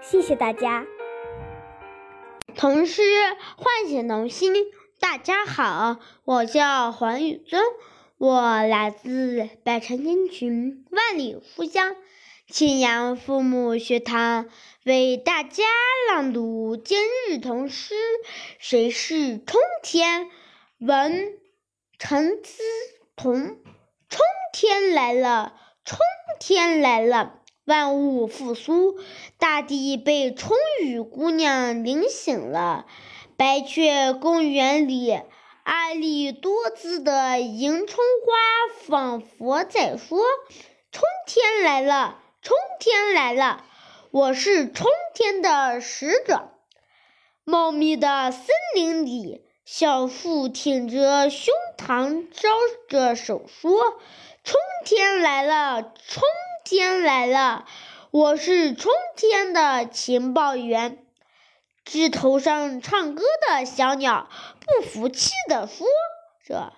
[0.01, 0.85] 谢谢大家。
[2.55, 3.01] 童诗
[3.57, 4.53] 唤醒童心。
[4.99, 7.63] 大家好，我叫黄宇尊，
[8.19, 11.95] 我来自百城千群、万里书香
[12.51, 14.49] 庆阳父母学堂，
[14.83, 15.63] 为大家
[16.09, 16.99] 朗读今
[17.29, 17.95] 日童诗。
[18.59, 20.29] 谁是春天？
[20.77, 21.29] 文
[21.97, 22.61] 陈思
[23.15, 23.57] 彤。
[24.09, 24.21] 春
[24.51, 25.53] 天来了，
[25.85, 26.01] 春
[26.41, 28.99] 天来了，万物复苏，
[29.37, 32.85] 大地被春雨姑娘淋醒了。
[33.37, 35.21] 白雀公园里，
[35.63, 40.19] 阿丽多姿的迎春花仿佛在说
[40.91, 43.63] ：“春天来了，春天来了，
[44.09, 46.49] 我是春天的使者。”
[47.45, 52.49] 茂密的森林里，小树挺着胸膛，招
[52.89, 53.99] 着手说
[54.43, 56.23] ：“春天来了，春
[56.63, 57.65] 天来了，
[58.09, 61.05] 我是春天的情报员。”
[61.85, 64.29] 枝头上唱歌的小鸟
[64.59, 65.85] 不服气地说
[66.43, 66.73] 着：“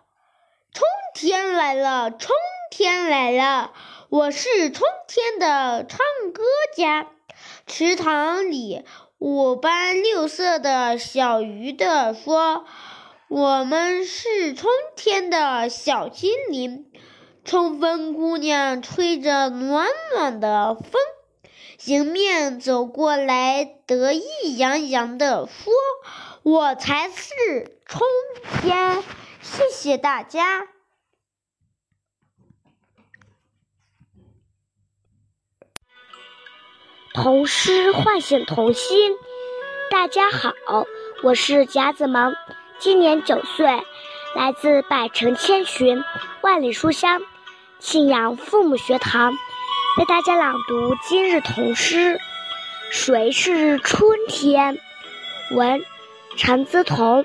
[0.73, 2.31] 春天来了，春
[2.69, 3.73] 天来了，
[4.13, 5.97] 我是春天的唱
[6.31, 6.43] 歌
[6.77, 7.07] 家。”
[7.65, 8.85] 池塘里
[9.17, 12.63] 五斑六色的小鱼的说
[13.27, 16.91] ：“我们是春天的小精灵。”
[17.43, 21.01] 春风姑娘吹着暖暖的风。
[21.85, 24.21] 迎面走过来，得意
[24.55, 25.73] 洋洋地说
[26.43, 28.07] ：“我才是春
[28.61, 29.01] 天。”
[29.41, 30.67] 谢谢大家。
[37.13, 39.13] 童诗唤醒童心。
[39.91, 40.51] 大家好，
[41.21, 42.33] 我是贾子萌，
[42.79, 43.67] 今年九岁，
[44.35, 46.03] 来自百城千寻、
[46.41, 47.21] 万里书香
[47.77, 49.31] 庆阳父母学堂。
[49.99, 52.19] 为大家朗读今日童诗。
[52.89, 54.79] 谁是春天？
[55.51, 55.85] 文
[56.35, 57.23] 陈思同。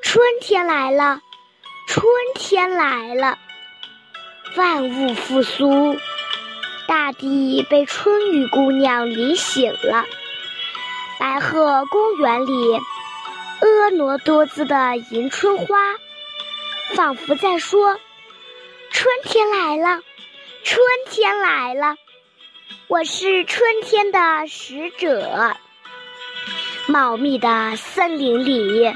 [0.00, 1.20] 春天来了，
[1.88, 3.36] 春天来了，
[4.56, 5.94] 万物复苏，
[6.86, 10.04] 大地被春雨姑娘淋醒了。
[11.18, 12.80] 白鹤公园里，
[13.60, 15.78] 婀娜多姿的迎春花，
[16.94, 17.98] 仿佛在说
[18.90, 20.02] ：“春天来了。”
[20.64, 20.80] 春
[21.10, 21.96] 天来了，
[22.88, 25.54] 我是春天的使者。
[26.86, 28.94] 茂密的森林里，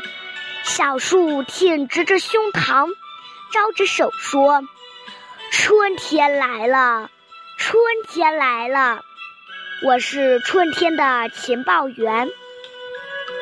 [0.62, 2.88] 小树挺直着胸膛，
[3.52, 4.62] 招着手说
[5.52, 7.10] ：“春天来了，
[7.58, 9.02] 春天来了，
[9.82, 12.30] 我是春天的情报员。”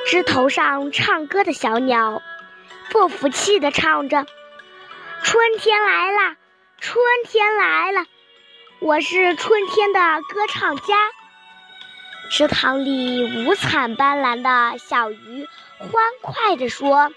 [0.08, 2.22] 枝头上唱歌的小鸟，
[2.90, 4.24] 不服气地唱着
[5.22, 6.36] ：“春天来了，
[6.80, 6.98] 春
[7.28, 8.06] 天来了。”
[8.80, 10.94] 我是春天的歌唱家。
[12.30, 15.46] 池塘里五彩斑斓的小鱼
[15.78, 15.90] 欢
[16.22, 17.12] 快地说：“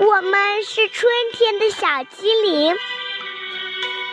[0.00, 2.74] 我们是春天的小精灵。”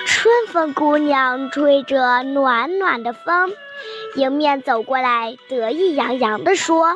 [0.06, 3.52] 春风姑娘吹着暖暖的风，
[4.16, 6.94] 迎面走过来，得意洋洋地说：“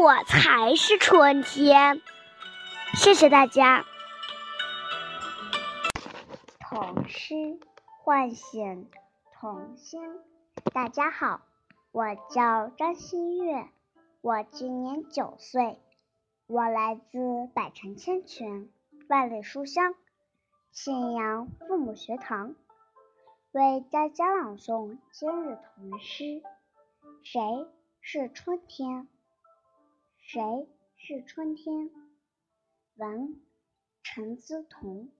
[0.00, 2.00] 我才是春天。”
[2.94, 3.84] 谢谢大家。
[6.60, 7.34] 童诗。
[8.04, 8.88] 唤醒
[9.40, 10.00] 童心。
[10.72, 11.40] 大家好，
[11.90, 13.66] 我叫张馨月，
[14.20, 15.80] 我今年九岁，
[16.46, 17.18] 我来自
[17.52, 18.68] 百城千泉、
[19.08, 19.96] 万里书香
[20.76, 22.54] 信阳父母学堂，
[23.50, 26.42] 为大家朗诵今日童诗。
[27.22, 27.40] 谁
[28.02, 29.08] 是春天？
[30.18, 30.68] 谁
[30.98, 31.90] 是春天？
[32.96, 33.40] 文
[34.02, 35.10] 陈思彤。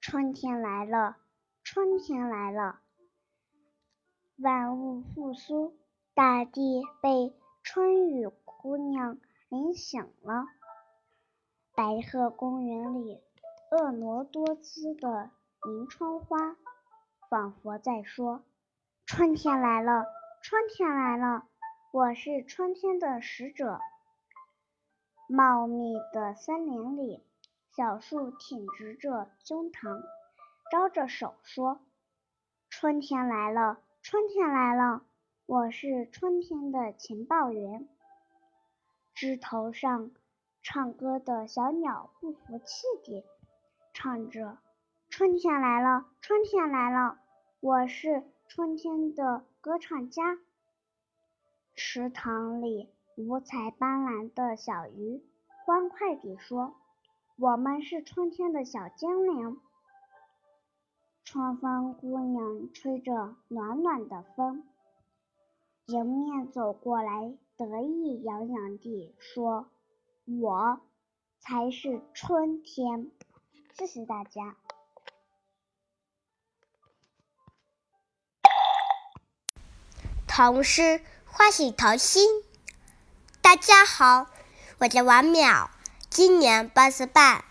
[0.00, 1.16] 春天来了。
[1.64, 2.78] 春天来了，
[4.36, 5.76] 万物复苏，
[6.14, 7.34] 大地被
[7.64, 10.46] 春雨姑娘淋醒了。
[11.74, 13.20] 白鹤公园里，
[13.70, 15.30] 婀娜多姿的
[15.66, 16.56] 迎春花，
[17.28, 18.44] 仿佛在说
[19.06, 20.04] ：“春天来了，
[20.42, 21.48] 春天来了，
[21.90, 23.80] 我是春天的使者。”
[25.26, 27.24] 茂密的森林里，
[27.74, 30.02] 小树挺直着胸膛。
[30.70, 31.80] 招着手说
[32.70, 35.02] ：“春天来了，春天来了，
[35.46, 37.88] 我是春天的情报员。”
[39.14, 40.10] 枝头上
[40.62, 43.24] 唱歌的小鸟不服气地
[43.94, 44.58] 唱着
[45.08, 47.16] ：“春天来了，春天来了，
[47.60, 50.38] 我是春天的歌唱家。
[51.76, 55.22] 池塘里五彩斑斓的小鱼
[55.64, 56.74] 欢快地说
[57.38, 59.60] ：“我们是春天的小精灵。”
[61.24, 64.66] 春风姑娘吹着暖暖的风，
[65.86, 69.68] 迎面走过来，得意洋洋地说
[70.42, 70.80] ：“我
[71.38, 73.12] 才是春天。”
[73.76, 74.54] 谢谢大家。
[80.28, 82.44] 童诗唤醒童心。
[83.40, 84.28] 大家好，
[84.78, 85.68] 我叫王淼，
[86.08, 87.44] 今年八岁半，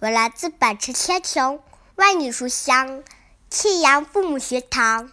[0.00, 1.62] 我来自百城千穷。
[1.94, 3.02] 万里书香，
[3.48, 5.10] 庆阳父母学堂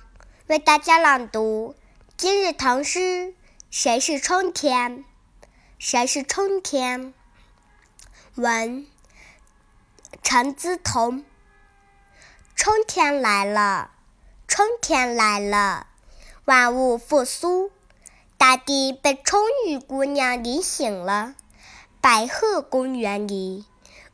[0.48, 1.76] 为大家朗读
[2.18, 3.34] 今日唐诗。
[3.70, 5.06] 谁是春天？
[5.78, 7.14] 谁是春天？
[8.36, 8.86] 文
[10.24, 11.24] 陈资同。
[12.56, 13.92] 春天来了，
[14.48, 15.88] 春天来了，
[16.46, 17.72] 万物复苏，
[18.38, 21.36] 大地被春雨姑娘淋醒了。
[22.02, 23.66] 白鹤公园里，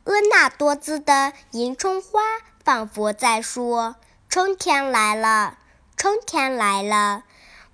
[0.04, 2.20] 婀娜多姿的迎春花。
[2.64, 3.94] 仿佛在说
[4.28, 5.56] ：“春天来了，
[5.96, 7.22] 春天来了，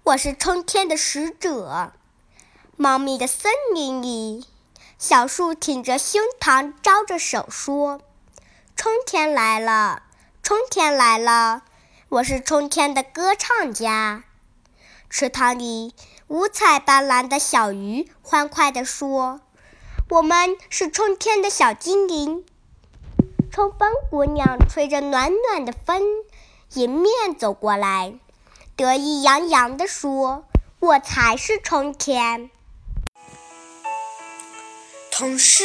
[0.03, 1.95] 我是春天的使者。”
[2.77, 4.47] 茂密的森林里，
[4.99, 8.03] 小树挺着胸膛，招着手说
[8.75, 10.03] ：“春天来了，
[10.43, 11.63] 春天来了，
[12.09, 14.25] 我是春天的歌唱家。”
[15.09, 15.95] 池塘里，
[16.29, 19.41] 五彩斑斓的小鱼欢快地说
[20.11, 22.45] ：“我们是春天的小精灵。”
[23.53, 26.03] 春风姑娘吹着暖暖的风，
[26.75, 28.15] 迎面走过来，
[28.75, 30.45] 得意洋洋地说
[30.81, 32.51] ：“我才是春天。”
[35.13, 35.65] 童诗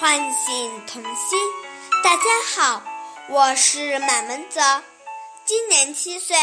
[0.00, 1.67] 唤醒童心。
[2.08, 2.22] 大家
[2.56, 2.82] 好，
[3.28, 4.82] 我是满门泽，
[5.44, 6.38] 今年七岁，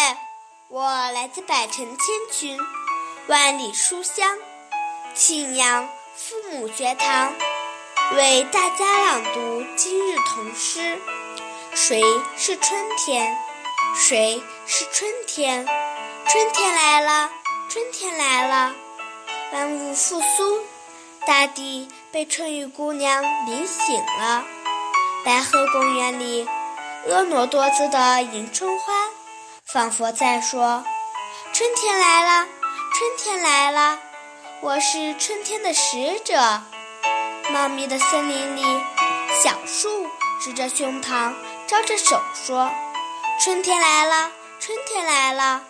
[0.67, 1.97] 我来自百城千
[2.31, 2.59] 群，
[3.25, 4.37] 万里书香，
[5.15, 7.33] 庆阳父母学堂。
[8.15, 11.01] 为大家朗读今日童诗。
[11.73, 12.03] 谁
[12.37, 13.35] 是春天？
[13.95, 15.65] 谁是春天？
[16.27, 17.31] 春天来了，
[17.69, 18.75] 春天来了，
[19.51, 20.63] 万物复苏，
[21.25, 24.45] 大地被春雨姑娘淋醒了。
[25.25, 26.47] 白鹤公园里，
[27.09, 28.93] 婀娜多姿的迎春花，
[29.65, 30.85] 仿佛在说
[31.51, 32.47] ：“春天来了，
[32.93, 33.97] 春天来了，
[34.61, 36.61] 我是春天的使者。”
[37.49, 38.61] 茂密的森林里，
[39.43, 40.07] 小树
[40.39, 41.33] 支着胸膛，
[41.65, 42.71] 招着手说
[43.41, 45.63] ：“春天来了，春天来了，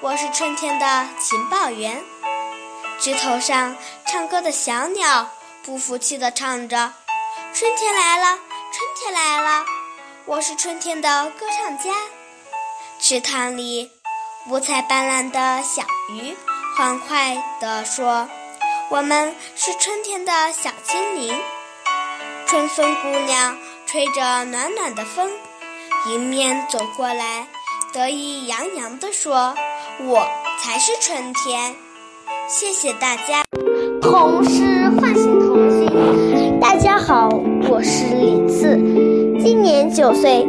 [0.00, 2.02] 我是春天的情报员。”
[2.98, 5.28] 枝头上唱歌的小鸟
[5.62, 6.94] 不服气地唱着
[7.54, 8.40] ：“春天来了，
[9.06, 9.64] 起来了，
[10.24, 11.92] 我是春天的歌唱家。”
[12.98, 13.92] 池塘里，
[14.48, 16.34] 五彩斑斓的小鱼
[16.76, 18.28] 欢快地说。
[18.90, 21.32] 我们是春天的小精灵，
[22.46, 25.30] 春风姑娘吹着暖暖的风，
[26.08, 27.46] 迎面走过来，
[27.92, 29.54] 得意洋洋地说
[30.02, 30.28] ：“我
[30.60, 31.76] 才是春天。”
[32.50, 33.44] 谢谢大家。
[34.02, 36.58] 童诗唤醒童心。
[36.60, 37.28] 大家好，
[37.68, 38.45] 我是李，
[39.48, 40.44] 今年九岁，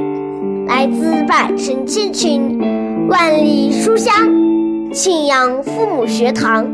[0.65, 2.57] 来自百城千群，
[3.07, 4.11] 万里书香，
[4.91, 6.65] 庆阳父母学堂。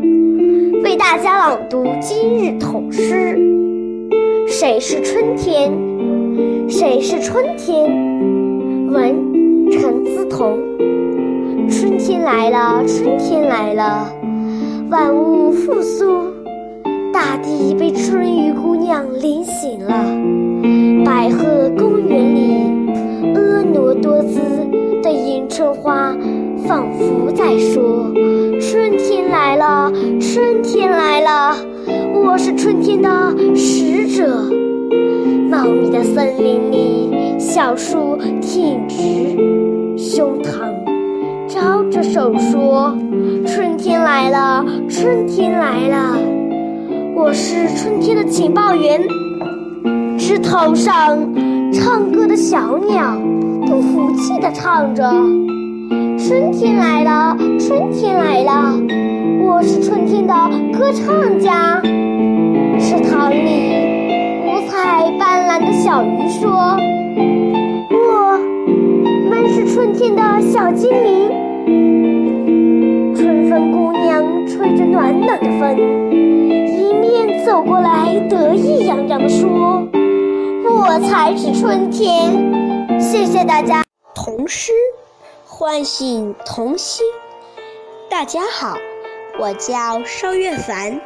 [0.86, 3.38] 为大家朗读今日童诗。
[4.48, 5.70] 谁是春天？
[6.70, 7.92] 谁是春天？
[8.90, 10.58] 文陈思同。
[11.70, 14.08] 春天来了，春天来了，
[14.90, 16.22] 万物复苏，
[17.12, 20.83] 大地被春雨姑娘淋醒了。
[26.68, 28.12] 仿佛在说。
[28.60, 31.56] 春天来了，春天来了，
[32.14, 33.10] 我是春天的
[33.56, 34.50] 使者。
[35.50, 38.98] 茂密的森林里，小树挺直
[39.98, 40.52] 胸膛，
[41.48, 42.98] 招着手说
[43.46, 46.18] ：“春天来了，春天来了，
[47.16, 49.02] 我是春天的情报员。”
[50.18, 51.18] 枝头上
[51.72, 53.16] 唱歌的小鸟
[53.68, 55.04] 不服气地唱着。
[56.26, 58.80] 春天来了，春天来了，
[59.42, 60.34] 我是春天的
[60.72, 61.82] 歌唱家。
[62.80, 63.36] 池塘里，
[64.46, 66.78] 五彩斑斓的小鱼说
[67.92, 68.40] ：“我
[69.30, 71.30] 们是春天的小精灵。”
[73.14, 75.78] 春风姑娘吹着暖暖的风，
[76.10, 79.86] 迎面走过来，得意洋洋地说
[80.64, 82.32] ：“我才是春天。”
[82.98, 83.84] 谢谢大家，
[84.16, 84.72] 童诗。
[85.64, 87.06] 唤醒童心。
[88.10, 88.76] 大家好，
[89.40, 91.00] 我叫邵月凡，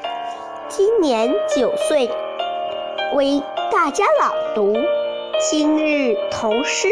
[0.68, 2.10] 今年九岁，
[3.14, 4.74] 为大家朗读
[5.40, 6.88] 今日童诗。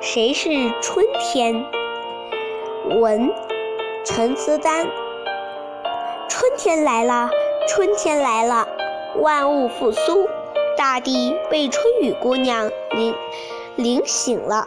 [0.00, 0.48] 谁是
[0.82, 1.64] 春天？
[3.00, 3.32] 文
[4.04, 4.84] 陈思丹。
[6.28, 7.30] 春天来了，
[7.68, 8.66] 春天来了，
[9.20, 10.28] 万物复苏，
[10.76, 13.14] 大地被春雨姑娘淋
[13.76, 14.64] 淋醒了。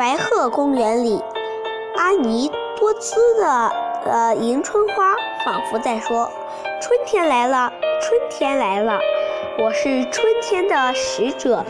[0.00, 1.22] 白鹤公园里，
[1.98, 3.70] 阿尼多姿的
[4.06, 6.32] 呃迎春花仿佛在说
[6.80, 7.70] ：“春天来了，
[8.00, 8.98] 春天来了，
[9.58, 11.66] 我是春天的使者。”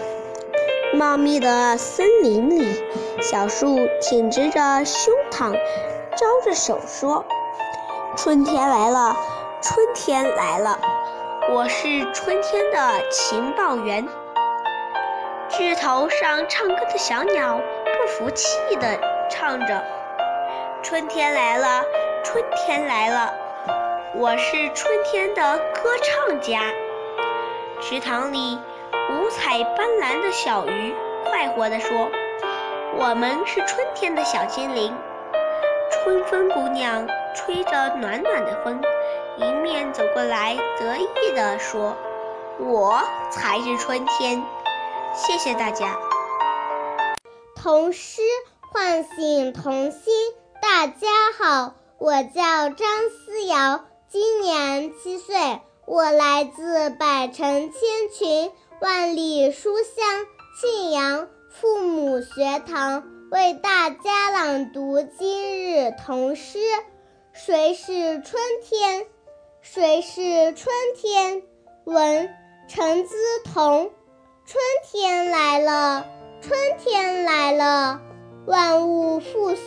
[0.94, 2.80] 茂密的森林里，
[3.20, 5.52] 小树挺直着胸膛，
[6.14, 7.24] 招着手说
[8.14, 9.16] ：“春天来了，
[9.60, 10.78] 春天来了，
[11.52, 14.06] 我是春天的情报员。”
[15.50, 17.60] 枝头上唱歌的小鸟。
[18.00, 18.98] 不服气地
[19.28, 19.84] 唱着
[20.82, 21.84] ：“春天来了，
[22.24, 23.34] 春天来了，
[24.14, 26.62] 我是春天的歌唱家。”
[27.78, 28.58] 池塘里
[29.10, 30.94] 五彩斑斓的小鱼
[31.26, 32.10] 快活地说
[32.96, 34.96] ：“我们是春天的小精灵。”
[35.92, 38.80] 春风姑娘吹着暖暖的风，
[39.36, 41.94] 迎面走过来，得意地说
[42.58, 44.42] ：“我才是春天。”
[45.14, 45.98] 谢谢大家。
[47.62, 48.22] 童诗
[48.72, 50.00] 唤醒童心。
[50.62, 51.08] 大家
[51.38, 57.80] 好，我叫张思瑶，今年七岁，我来自百城千
[58.14, 58.50] 群、
[58.80, 60.26] 万里书香
[60.58, 66.58] 庆阳父母学堂，为大家朗读今日童诗。
[67.34, 69.06] 谁是春天？
[69.60, 71.42] 谁是春天？
[71.84, 72.34] 文
[72.70, 73.90] 陈资同。
[74.46, 74.58] 春
[74.90, 76.06] 天来了。
[76.42, 78.00] 春天来了，
[78.46, 79.60] 万物复苏，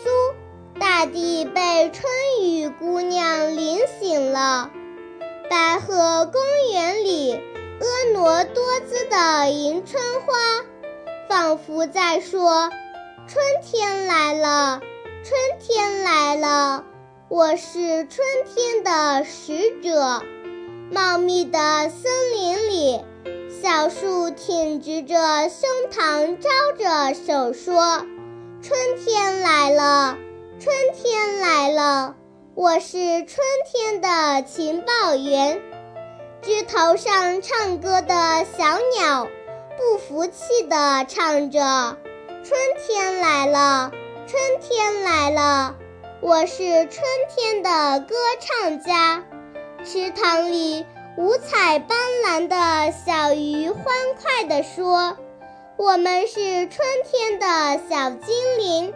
[0.79, 2.11] 大地被春
[2.41, 4.71] 雨姑娘淋醒了。
[5.51, 7.39] 白鹤公园里，
[7.79, 10.33] 婀娜多姿的迎春花，
[11.29, 12.71] 仿佛在说
[13.27, 14.81] ：“春天来了，
[15.23, 16.85] 春天来了，
[17.29, 20.23] 我是春天的使者。”
[20.91, 23.12] 茂密的森林里。
[23.61, 25.15] 小树挺直着
[25.49, 28.05] 胸膛，招着手说
[28.63, 30.17] ：“春天来了，
[30.59, 32.15] 春天来了，
[32.55, 33.37] 我是春
[33.71, 35.61] 天的情报员。”
[36.41, 39.27] 枝头上唱歌的小鸟
[39.77, 41.97] 不服气地唱着
[42.43, 43.91] ：“春天来了，
[44.27, 45.75] 春天来了，
[46.21, 49.23] 我是春天的歌唱家。”
[49.85, 50.85] 池塘里。
[51.15, 51.95] 五彩斑
[52.25, 53.83] 斓的小鱼欢
[54.19, 55.15] 快地说
[55.77, 58.91] ：“我们是春天的小精灵。”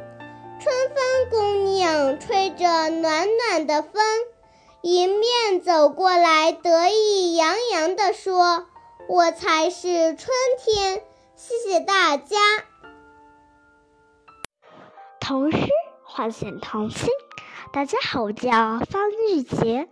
[0.59, 4.01] 春风姑娘吹着暖暖的风，
[4.81, 8.65] 迎面走过来，得意洋洋地说
[9.07, 11.03] ：“我才是春天。”
[11.37, 12.35] 谢谢大家。
[15.19, 15.59] 童诗
[16.03, 17.09] 唤醒童心。
[17.71, 18.49] 大家好，我叫
[18.89, 19.87] 方玉洁。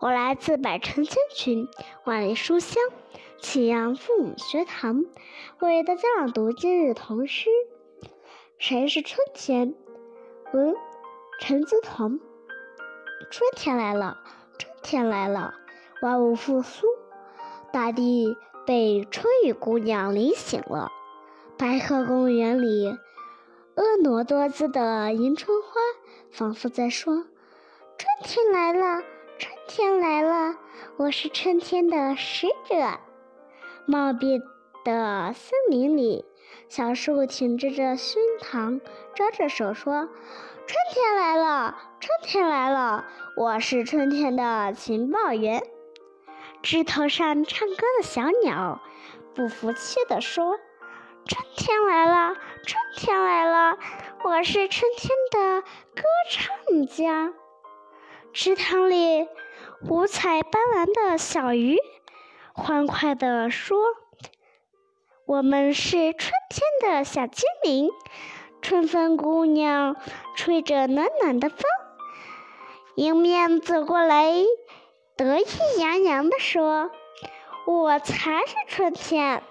[0.00, 1.68] 我来自百城千群，
[2.04, 2.80] 万里书香，
[3.40, 5.04] 庆阳父母学堂，
[5.58, 7.50] 为大家朗读今日童诗。
[8.58, 9.74] 谁是春天？
[10.52, 10.76] 文
[11.40, 12.20] 陈资同。
[13.28, 14.18] 春天来了，
[14.56, 15.54] 春天来了，
[16.00, 16.86] 万物复苏，
[17.72, 20.92] 大地被春雨姑娘淋醒了。
[21.56, 22.96] 白鹤公园里，
[23.74, 25.70] 婀娜多姿的迎春花，
[26.30, 27.24] 仿佛在说
[27.98, 29.02] ：“春天来了。”
[29.68, 30.56] 天来了，
[30.96, 32.98] 我是春天的使者。
[33.84, 34.40] 茂密
[34.82, 36.24] 的森林里，
[36.70, 38.80] 小树挺直着胸膛，
[39.14, 40.08] 招着手说
[40.66, 43.04] ：“春天来了，春天来了，
[43.36, 45.62] 我是春天的情报员。”
[46.62, 48.80] 枝头上唱歌的小鸟
[49.34, 50.58] 不服气地说
[51.28, 53.76] ：“春天来了，春天来了，
[54.24, 57.34] 我是春天的歌唱家。”
[58.32, 59.26] 池塘里，
[59.82, 61.78] 五彩斑斓的小鱼
[62.52, 63.78] 欢快地说
[65.24, 67.88] ：“我们是春天的小精灵。”
[68.60, 69.96] 春风姑娘
[70.34, 71.60] 吹着暖暖的风，
[72.96, 74.32] 迎面走过来，
[75.16, 75.46] 得意
[75.78, 76.90] 洋洋地说
[77.64, 79.44] ：“我才是春天。”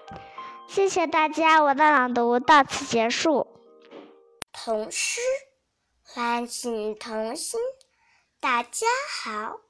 [0.68, 3.46] 谢谢大家，我的朗读到此结束。
[4.52, 5.22] 童诗
[6.04, 7.58] 唤醒童心。
[8.40, 8.86] 大家
[9.24, 9.60] 好，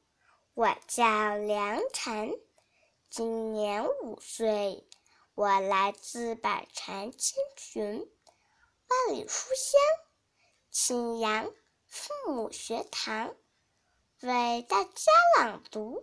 [0.58, 2.36] 我叫梁晨，
[3.08, 4.84] 今年五岁，
[5.36, 8.10] 我来自百城千群，
[8.88, 9.80] 万里书香，
[10.68, 11.54] 庆阳
[11.86, 13.36] 父母学堂
[14.20, 16.02] 为大家朗读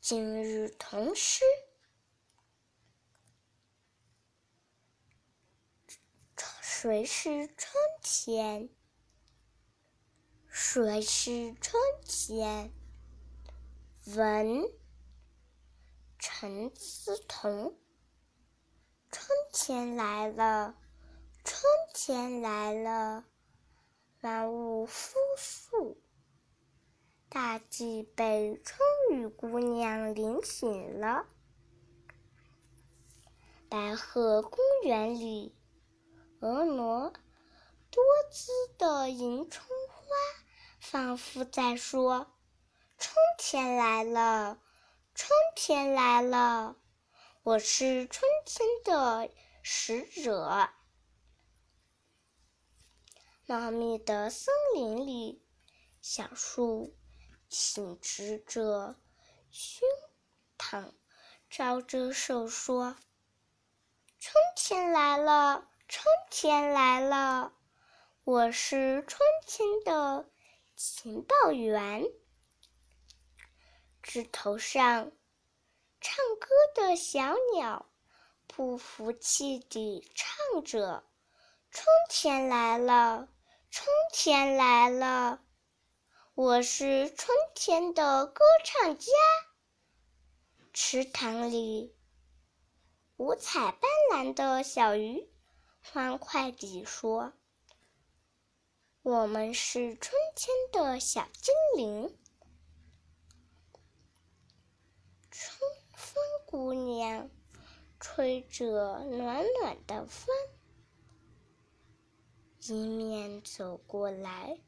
[0.00, 1.44] 今日童诗。
[6.62, 8.70] 谁是春天？
[10.48, 12.72] 谁是春天？
[14.06, 14.70] 文
[16.18, 17.74] 陈思彤。
[19.10, 20.76] 春天来了，
[21.42, 21.62] 春
[21.94, 23.24] 天来了。
[24.20, 26.02] 万物复苏，
[27.30, 28.78] 大地被春
[29.12, 31.26] 雨姑娘淋醒了。
[33.70, 35.56] 白鹤公园里，
[36.40, 37.10] 婀娜
[37.90, 40.04] 多姿的迎春花，
[40.78, 42.30] 仿佛在说
[43.06, 44.58] ：“春天来了，
[45.14, 46.74] 春天来了，
[47.42, 49.30] 我是春天的
[49.62, 50.70] 使者。”
[53.44, 55.44] 茂密的森林里，
[56.00, 56.96] 小树
[57.50, 58.98] 挺直着
[59.50, 59.86] 胸
[60.56, 60.94] 膛，
[61.50, 62.96] 招着手说
[64.18, 67.52] ：“春天来了，春天来了，
[68.24, 70.30] 我是春天的
[70.74, 72.02] 情报员。”
[74.06, 75.12] 枝头上
[75.98, 77.86] 唱歌的小鸟，
[78.46, 81.04] 不服气地唱着
[81.72, 83.30] ：“春天来了。”
[83.72, 85.42] 春天来了，
[86.34, 89.10] 我是春天的歌唱家。
[90.74, 91.96] 池塘里，
[93.16, 95.28] 五彩斑斓的小鱼
[95.80, 97.32] 欢快地说
[99.00, 102.18] ：“我们是春天的小精灵。”
[105.36, 105.58] 春
[106.14, 107.28] 风姑娘
[107.98, 110.28] 吹着暖暖的风。
[112.68, 114.60] 迎面走过来，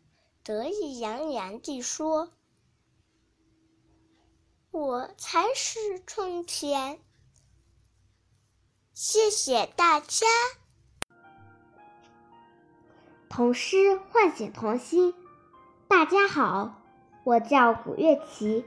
[0.43, 2.33] 得意洋洋地说
[4.73, 6.99] ：“我才是春天。”
[8.93, 10.27] 谢谢大家。
[13.29, 15.15] 童诗唤醒童心。
[15.87, 16.83] 大家好，
[17.23, 18.65] 我叫古月琪，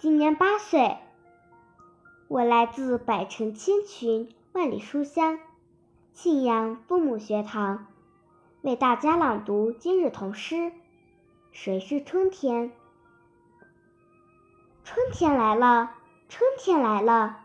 [0.00, 0.96] 今年八岁，
[2.26, 5.38] 我来自百城千群、万里书香
[6.14, 7.86] 庆阳父母学堂。
[8.62, 10.72] 为大家朗读今日童诗。
[11.52, 12.72] 谁是春天？
[14.84, 15.90] 春天来了，
[16.30, 17.40] 春天来了，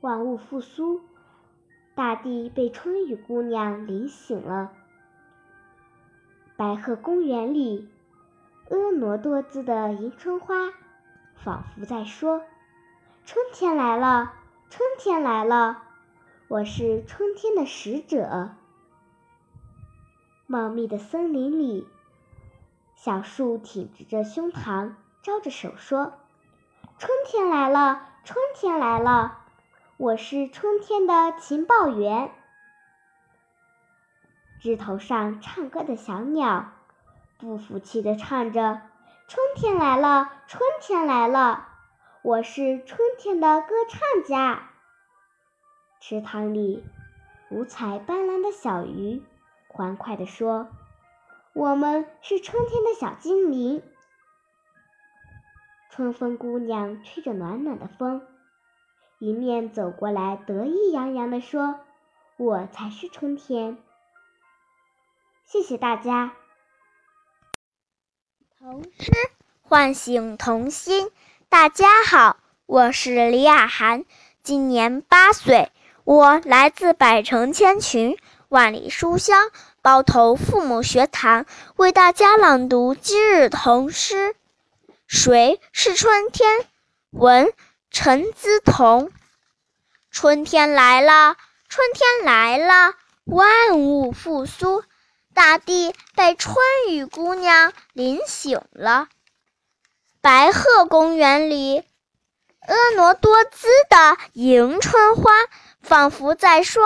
[0.00, 1.02] 万物复苏，
[1.94, 4.72] 大地被春雨姑娘淋醒了。
[6.56, 7.90] 白鹤公园里，
[8.70, 10.72] 婀娜多姿的迎春花，
[11.36, 12.42] 仿佛在说
[13.24, 14.32] ：“春天来了，
[14.68, 15.82] 春天来了，
[16.48, 18.50] 我是春天的使者。”
[20.46, 21.88] 茂密的森林里，
[22.96, 26.14] 小树挺直着胸膛，招着手说
[26.98, 29.38] ：“春天来了，春天来了，
[29.96, 32.32] 我是春天的情报员。”
[34.60, 36.72] 枝头上唱歌的小鸟，
[37.38, 38.82] 不服气地唱着
[39.28, 41.68] ：“春天来了，春天来了，
[42.22, 44.70] 我是春天的歌唱家。”
[45.98, 46.84] 池塘里，
[47.50, 49.22] 五彩斑斓的小鱼。
[49.66, 50.68] 欢快地说
[51.52, 53.82] ：“我们是春天的小精灵。”
[55.90, 58.24] 春风姑娘吹着暖暖的风，
[59.18, 61.80] 迎面走过来，得意洋洋地说
[62.38, 63.78] ：“我才是春天。”
[65.44, 66.34] 谢谢大家。
[68.58, 69.12] 童诗
[69.60, 71.10] 唤醒童心。
[71.52, 74.06] 大家好，我是李雅涵，
[74.42, 75.70] 今年八岁，
[76.02, 78.16] 我来自百城千群。
[78.48, 79.50] 万里书香，
[79.82, 81.44] 包头父母学堂
[81.76, 84.34] 为大家朗读今日童诗。
[85.06, 86.64] 谁是春天？
[87.10, 87.52] 文
[87.90, 89.12] 陈姿彤。
[90.10, 91.36] 春天来了，
[91.68, 92.94] 春天来了，
[93.26, 94.82] 万物复苏，
[95.34, 96.56] 大地被春
[96.88, 99.08] 雨姑娘淋醒了。
[100.22, 101.82] 白鹤公园里，
[102.68, 105.32] 婀娜多姿的迎春花，
[105.80, 106.84] 仿佛在说。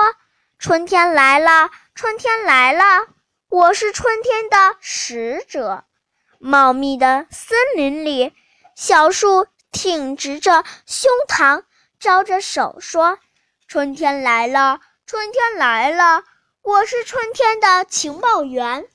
[0.58, 3.08] 春天来了，春天来了，
[3.50, 5.84] 我是春天的使者。
[6.38, 8.32] 茂密的森林里，
[8.74, 11.64] 小树挺直着胸膛，
[12.00, 13.18] 招着手说
[13.68, 16.24] ：“春天来了，春天来了，
[16.62, 18.88] 我是春天的情报员。”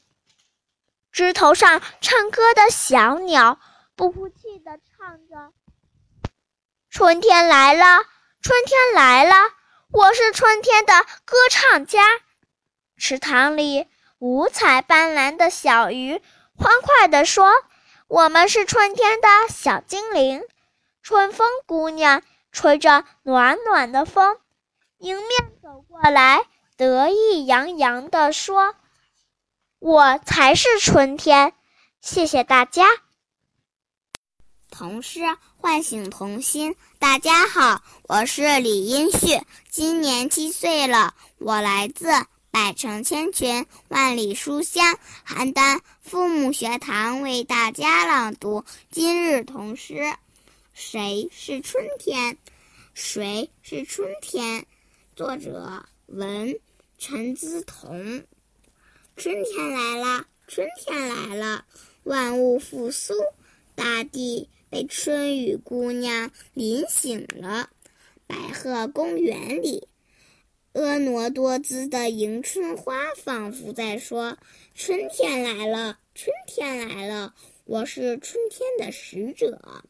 [1.14, 3.60] 枝头上唱歌的小鸟
[4.02, 5.54] 不服气地唱着
[6.90, 8.04] ：“春天来了，
[8.42, 9.36] 春天来了。”
[9.94, 12.04] 我是春天的歌唱家，
[12.98, 13.88] 池塘里
[14.18, 16.20] 五彩斑斓的小鱼
[16.56, 17.54] 欢快地说
[18.10, 20.42] ：“我们是春天的小精灵。”
[21.04, 24.40] 春风姑娘吹着暖暖的风，
[24.98, 25.30] 迎面
[25.62, 28.74] 走过来，得意洋洋地说
[29.78, 31.54] ：“我才是春天。”
[32.02, 32.88] 谢谢大家。
[34.72, 35.20] 童诗
[35.58, 36.76] 唤醒童心。
[36.98, 41.14] 大家好，我是李英旭，今年七岁了。
[41.38, 42.08] 我来自
[42.50, 44.98] 百城千群、万里书香
[45.28, 50.16] 邯郸父母学堂，为大家朗读今日童诗。
[50.74, 52.38] 谁是春天？
[52.94, 54.66] 谁是春天？
[55.18, 56.58] 作者文
[56.98, 58.24] 陈姿彤。
[59.18, 61.66] 春天来了，春天来了，
[62.04, 63.14] 万物复苏，
[63.76, 64.50] 大地。
[64.72, 67.70] 被春雨姑娘淋醒了。
[68.26, 69.90] 白鹤公园里，
[70.74, 74.38] 婀娜多姿的迎春花仿佛在说
[74.74, 79.84] ：“春天来了，春天来了，我是春天的使者。”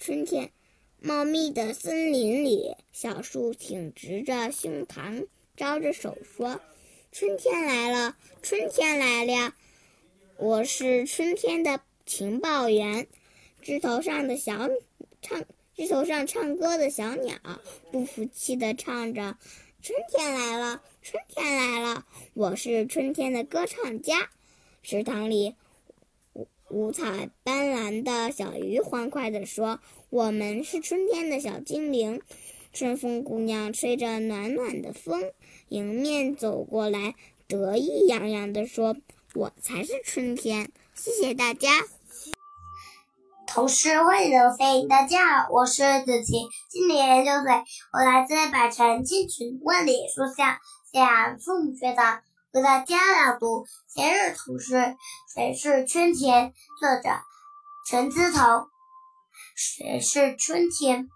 [0.00, 0.52] 春天，
[0.98, 6.62] 茂密的森林里，小树挺直着胸膛，招着手说
[7.12, 9.52] ：“春天来了，春天来了，
[10.38, 13.06] 我是春天的情报员。”
[13.68, 14.70] 枝头上的小
[15.20, 15.44] 唱，
[15.76, 17.36] 枝头上唱歌的小鸟
[17.92, 19.36] 不服气地唱着
[19.82, 24.30] ：“春天来了，春天来了，我是春天的歌唱家。”
[24.82, 25.54] 池塘里，
[26.32, 32.22] 五五彩斑斓的小鱼欢快地说：“我们是春天的小精灵。”
[32.72, 35.30] 春风姑娘吹着暖暖的风，
[35.68, 37.14] 迎面走过来，
[37.46, 38.96] 得意洋洋地说
[39.36, 41.68] ：“我才是春天。”谢谢大家。
[43.48, 50.58] 童诗会流飞，大家好，我是子晴，今年六岁，我来自百城千群，万里书香，
[50.92, 52.20] 西安父母学堂，
[52.52, 54.94] 为大家朗读前日童诗。
[55.34, 56.52] 谁是春天？
[56.78, 57.08] 作者
[57.88, 58.68] 陈思彤。
[59.56, 61.08] 谁是春天？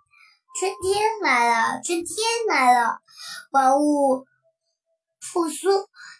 [0.59, 2.17] 春天来了，春天
[2.49, 3.01] 来了，
[3.51, 4.25] 万物
[5.21, 5.69] 复苏，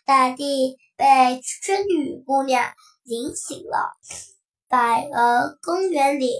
[0.05, 3.97] 大地被春雨姑娘淋醒了。
[4.73, 6.33] 百鹅公园里，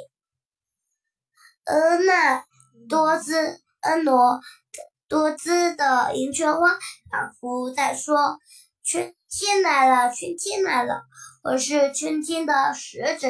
[1.67, 2.47] 婀娜
[2.89, 4.41] 多姿、婀娜
[5.07, 6.71] 多姿的迎春花
[7.11, 8.39] 仿佛在说
[8.83, 11.03] ：“春天来了，春天来了，
[11.43, 13.29] 我是春天的使者。”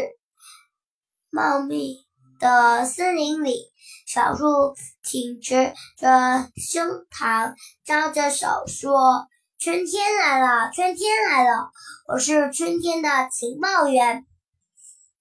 [1.31, 2.07] 茂密
[2.39, 3.73] 的森林里，
[4.07, 9.27] 小树挺直着胸膛，招着手说
[9.59, 11.73] ：“春天来了，春天来了，
[12.07, 14.25] 我是春天的情报员。”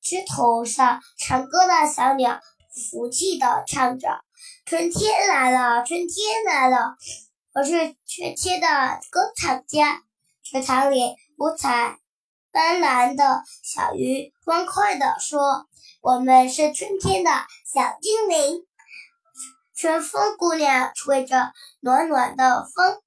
[0.02, 2.40] 枝头上唱歌的小鸟
[2.92, 4.22] 服气地唱着
[4.66, 6.96] ：“春天来了，春天来了，
[7.54, 7.72] 我是
[8.08, 8.68] 春天的
[9.12, 10.02] 歌唱家。”
[10.44, 12.00] 池塘里五彩
[12.52, 15.68] 斑斓的小鱼欢快地说
[16.02, 17.32] ：“我们是春天的
[17.72, 18.66] 小精灵。”
[19.78, 23.02] 春风姑娘吹着暖暖的风，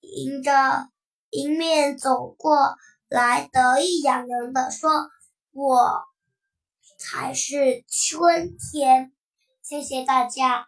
[0.00, 0.88] 迎着
[1.30, 2.76] 迎面走过
[3.08, 5.08] 来，得意洋洋地说
[5.52, 6.04] ：“我。”
[6.98, 9.12] 才是春天，
[9.62, 10.66] 谢谢大家。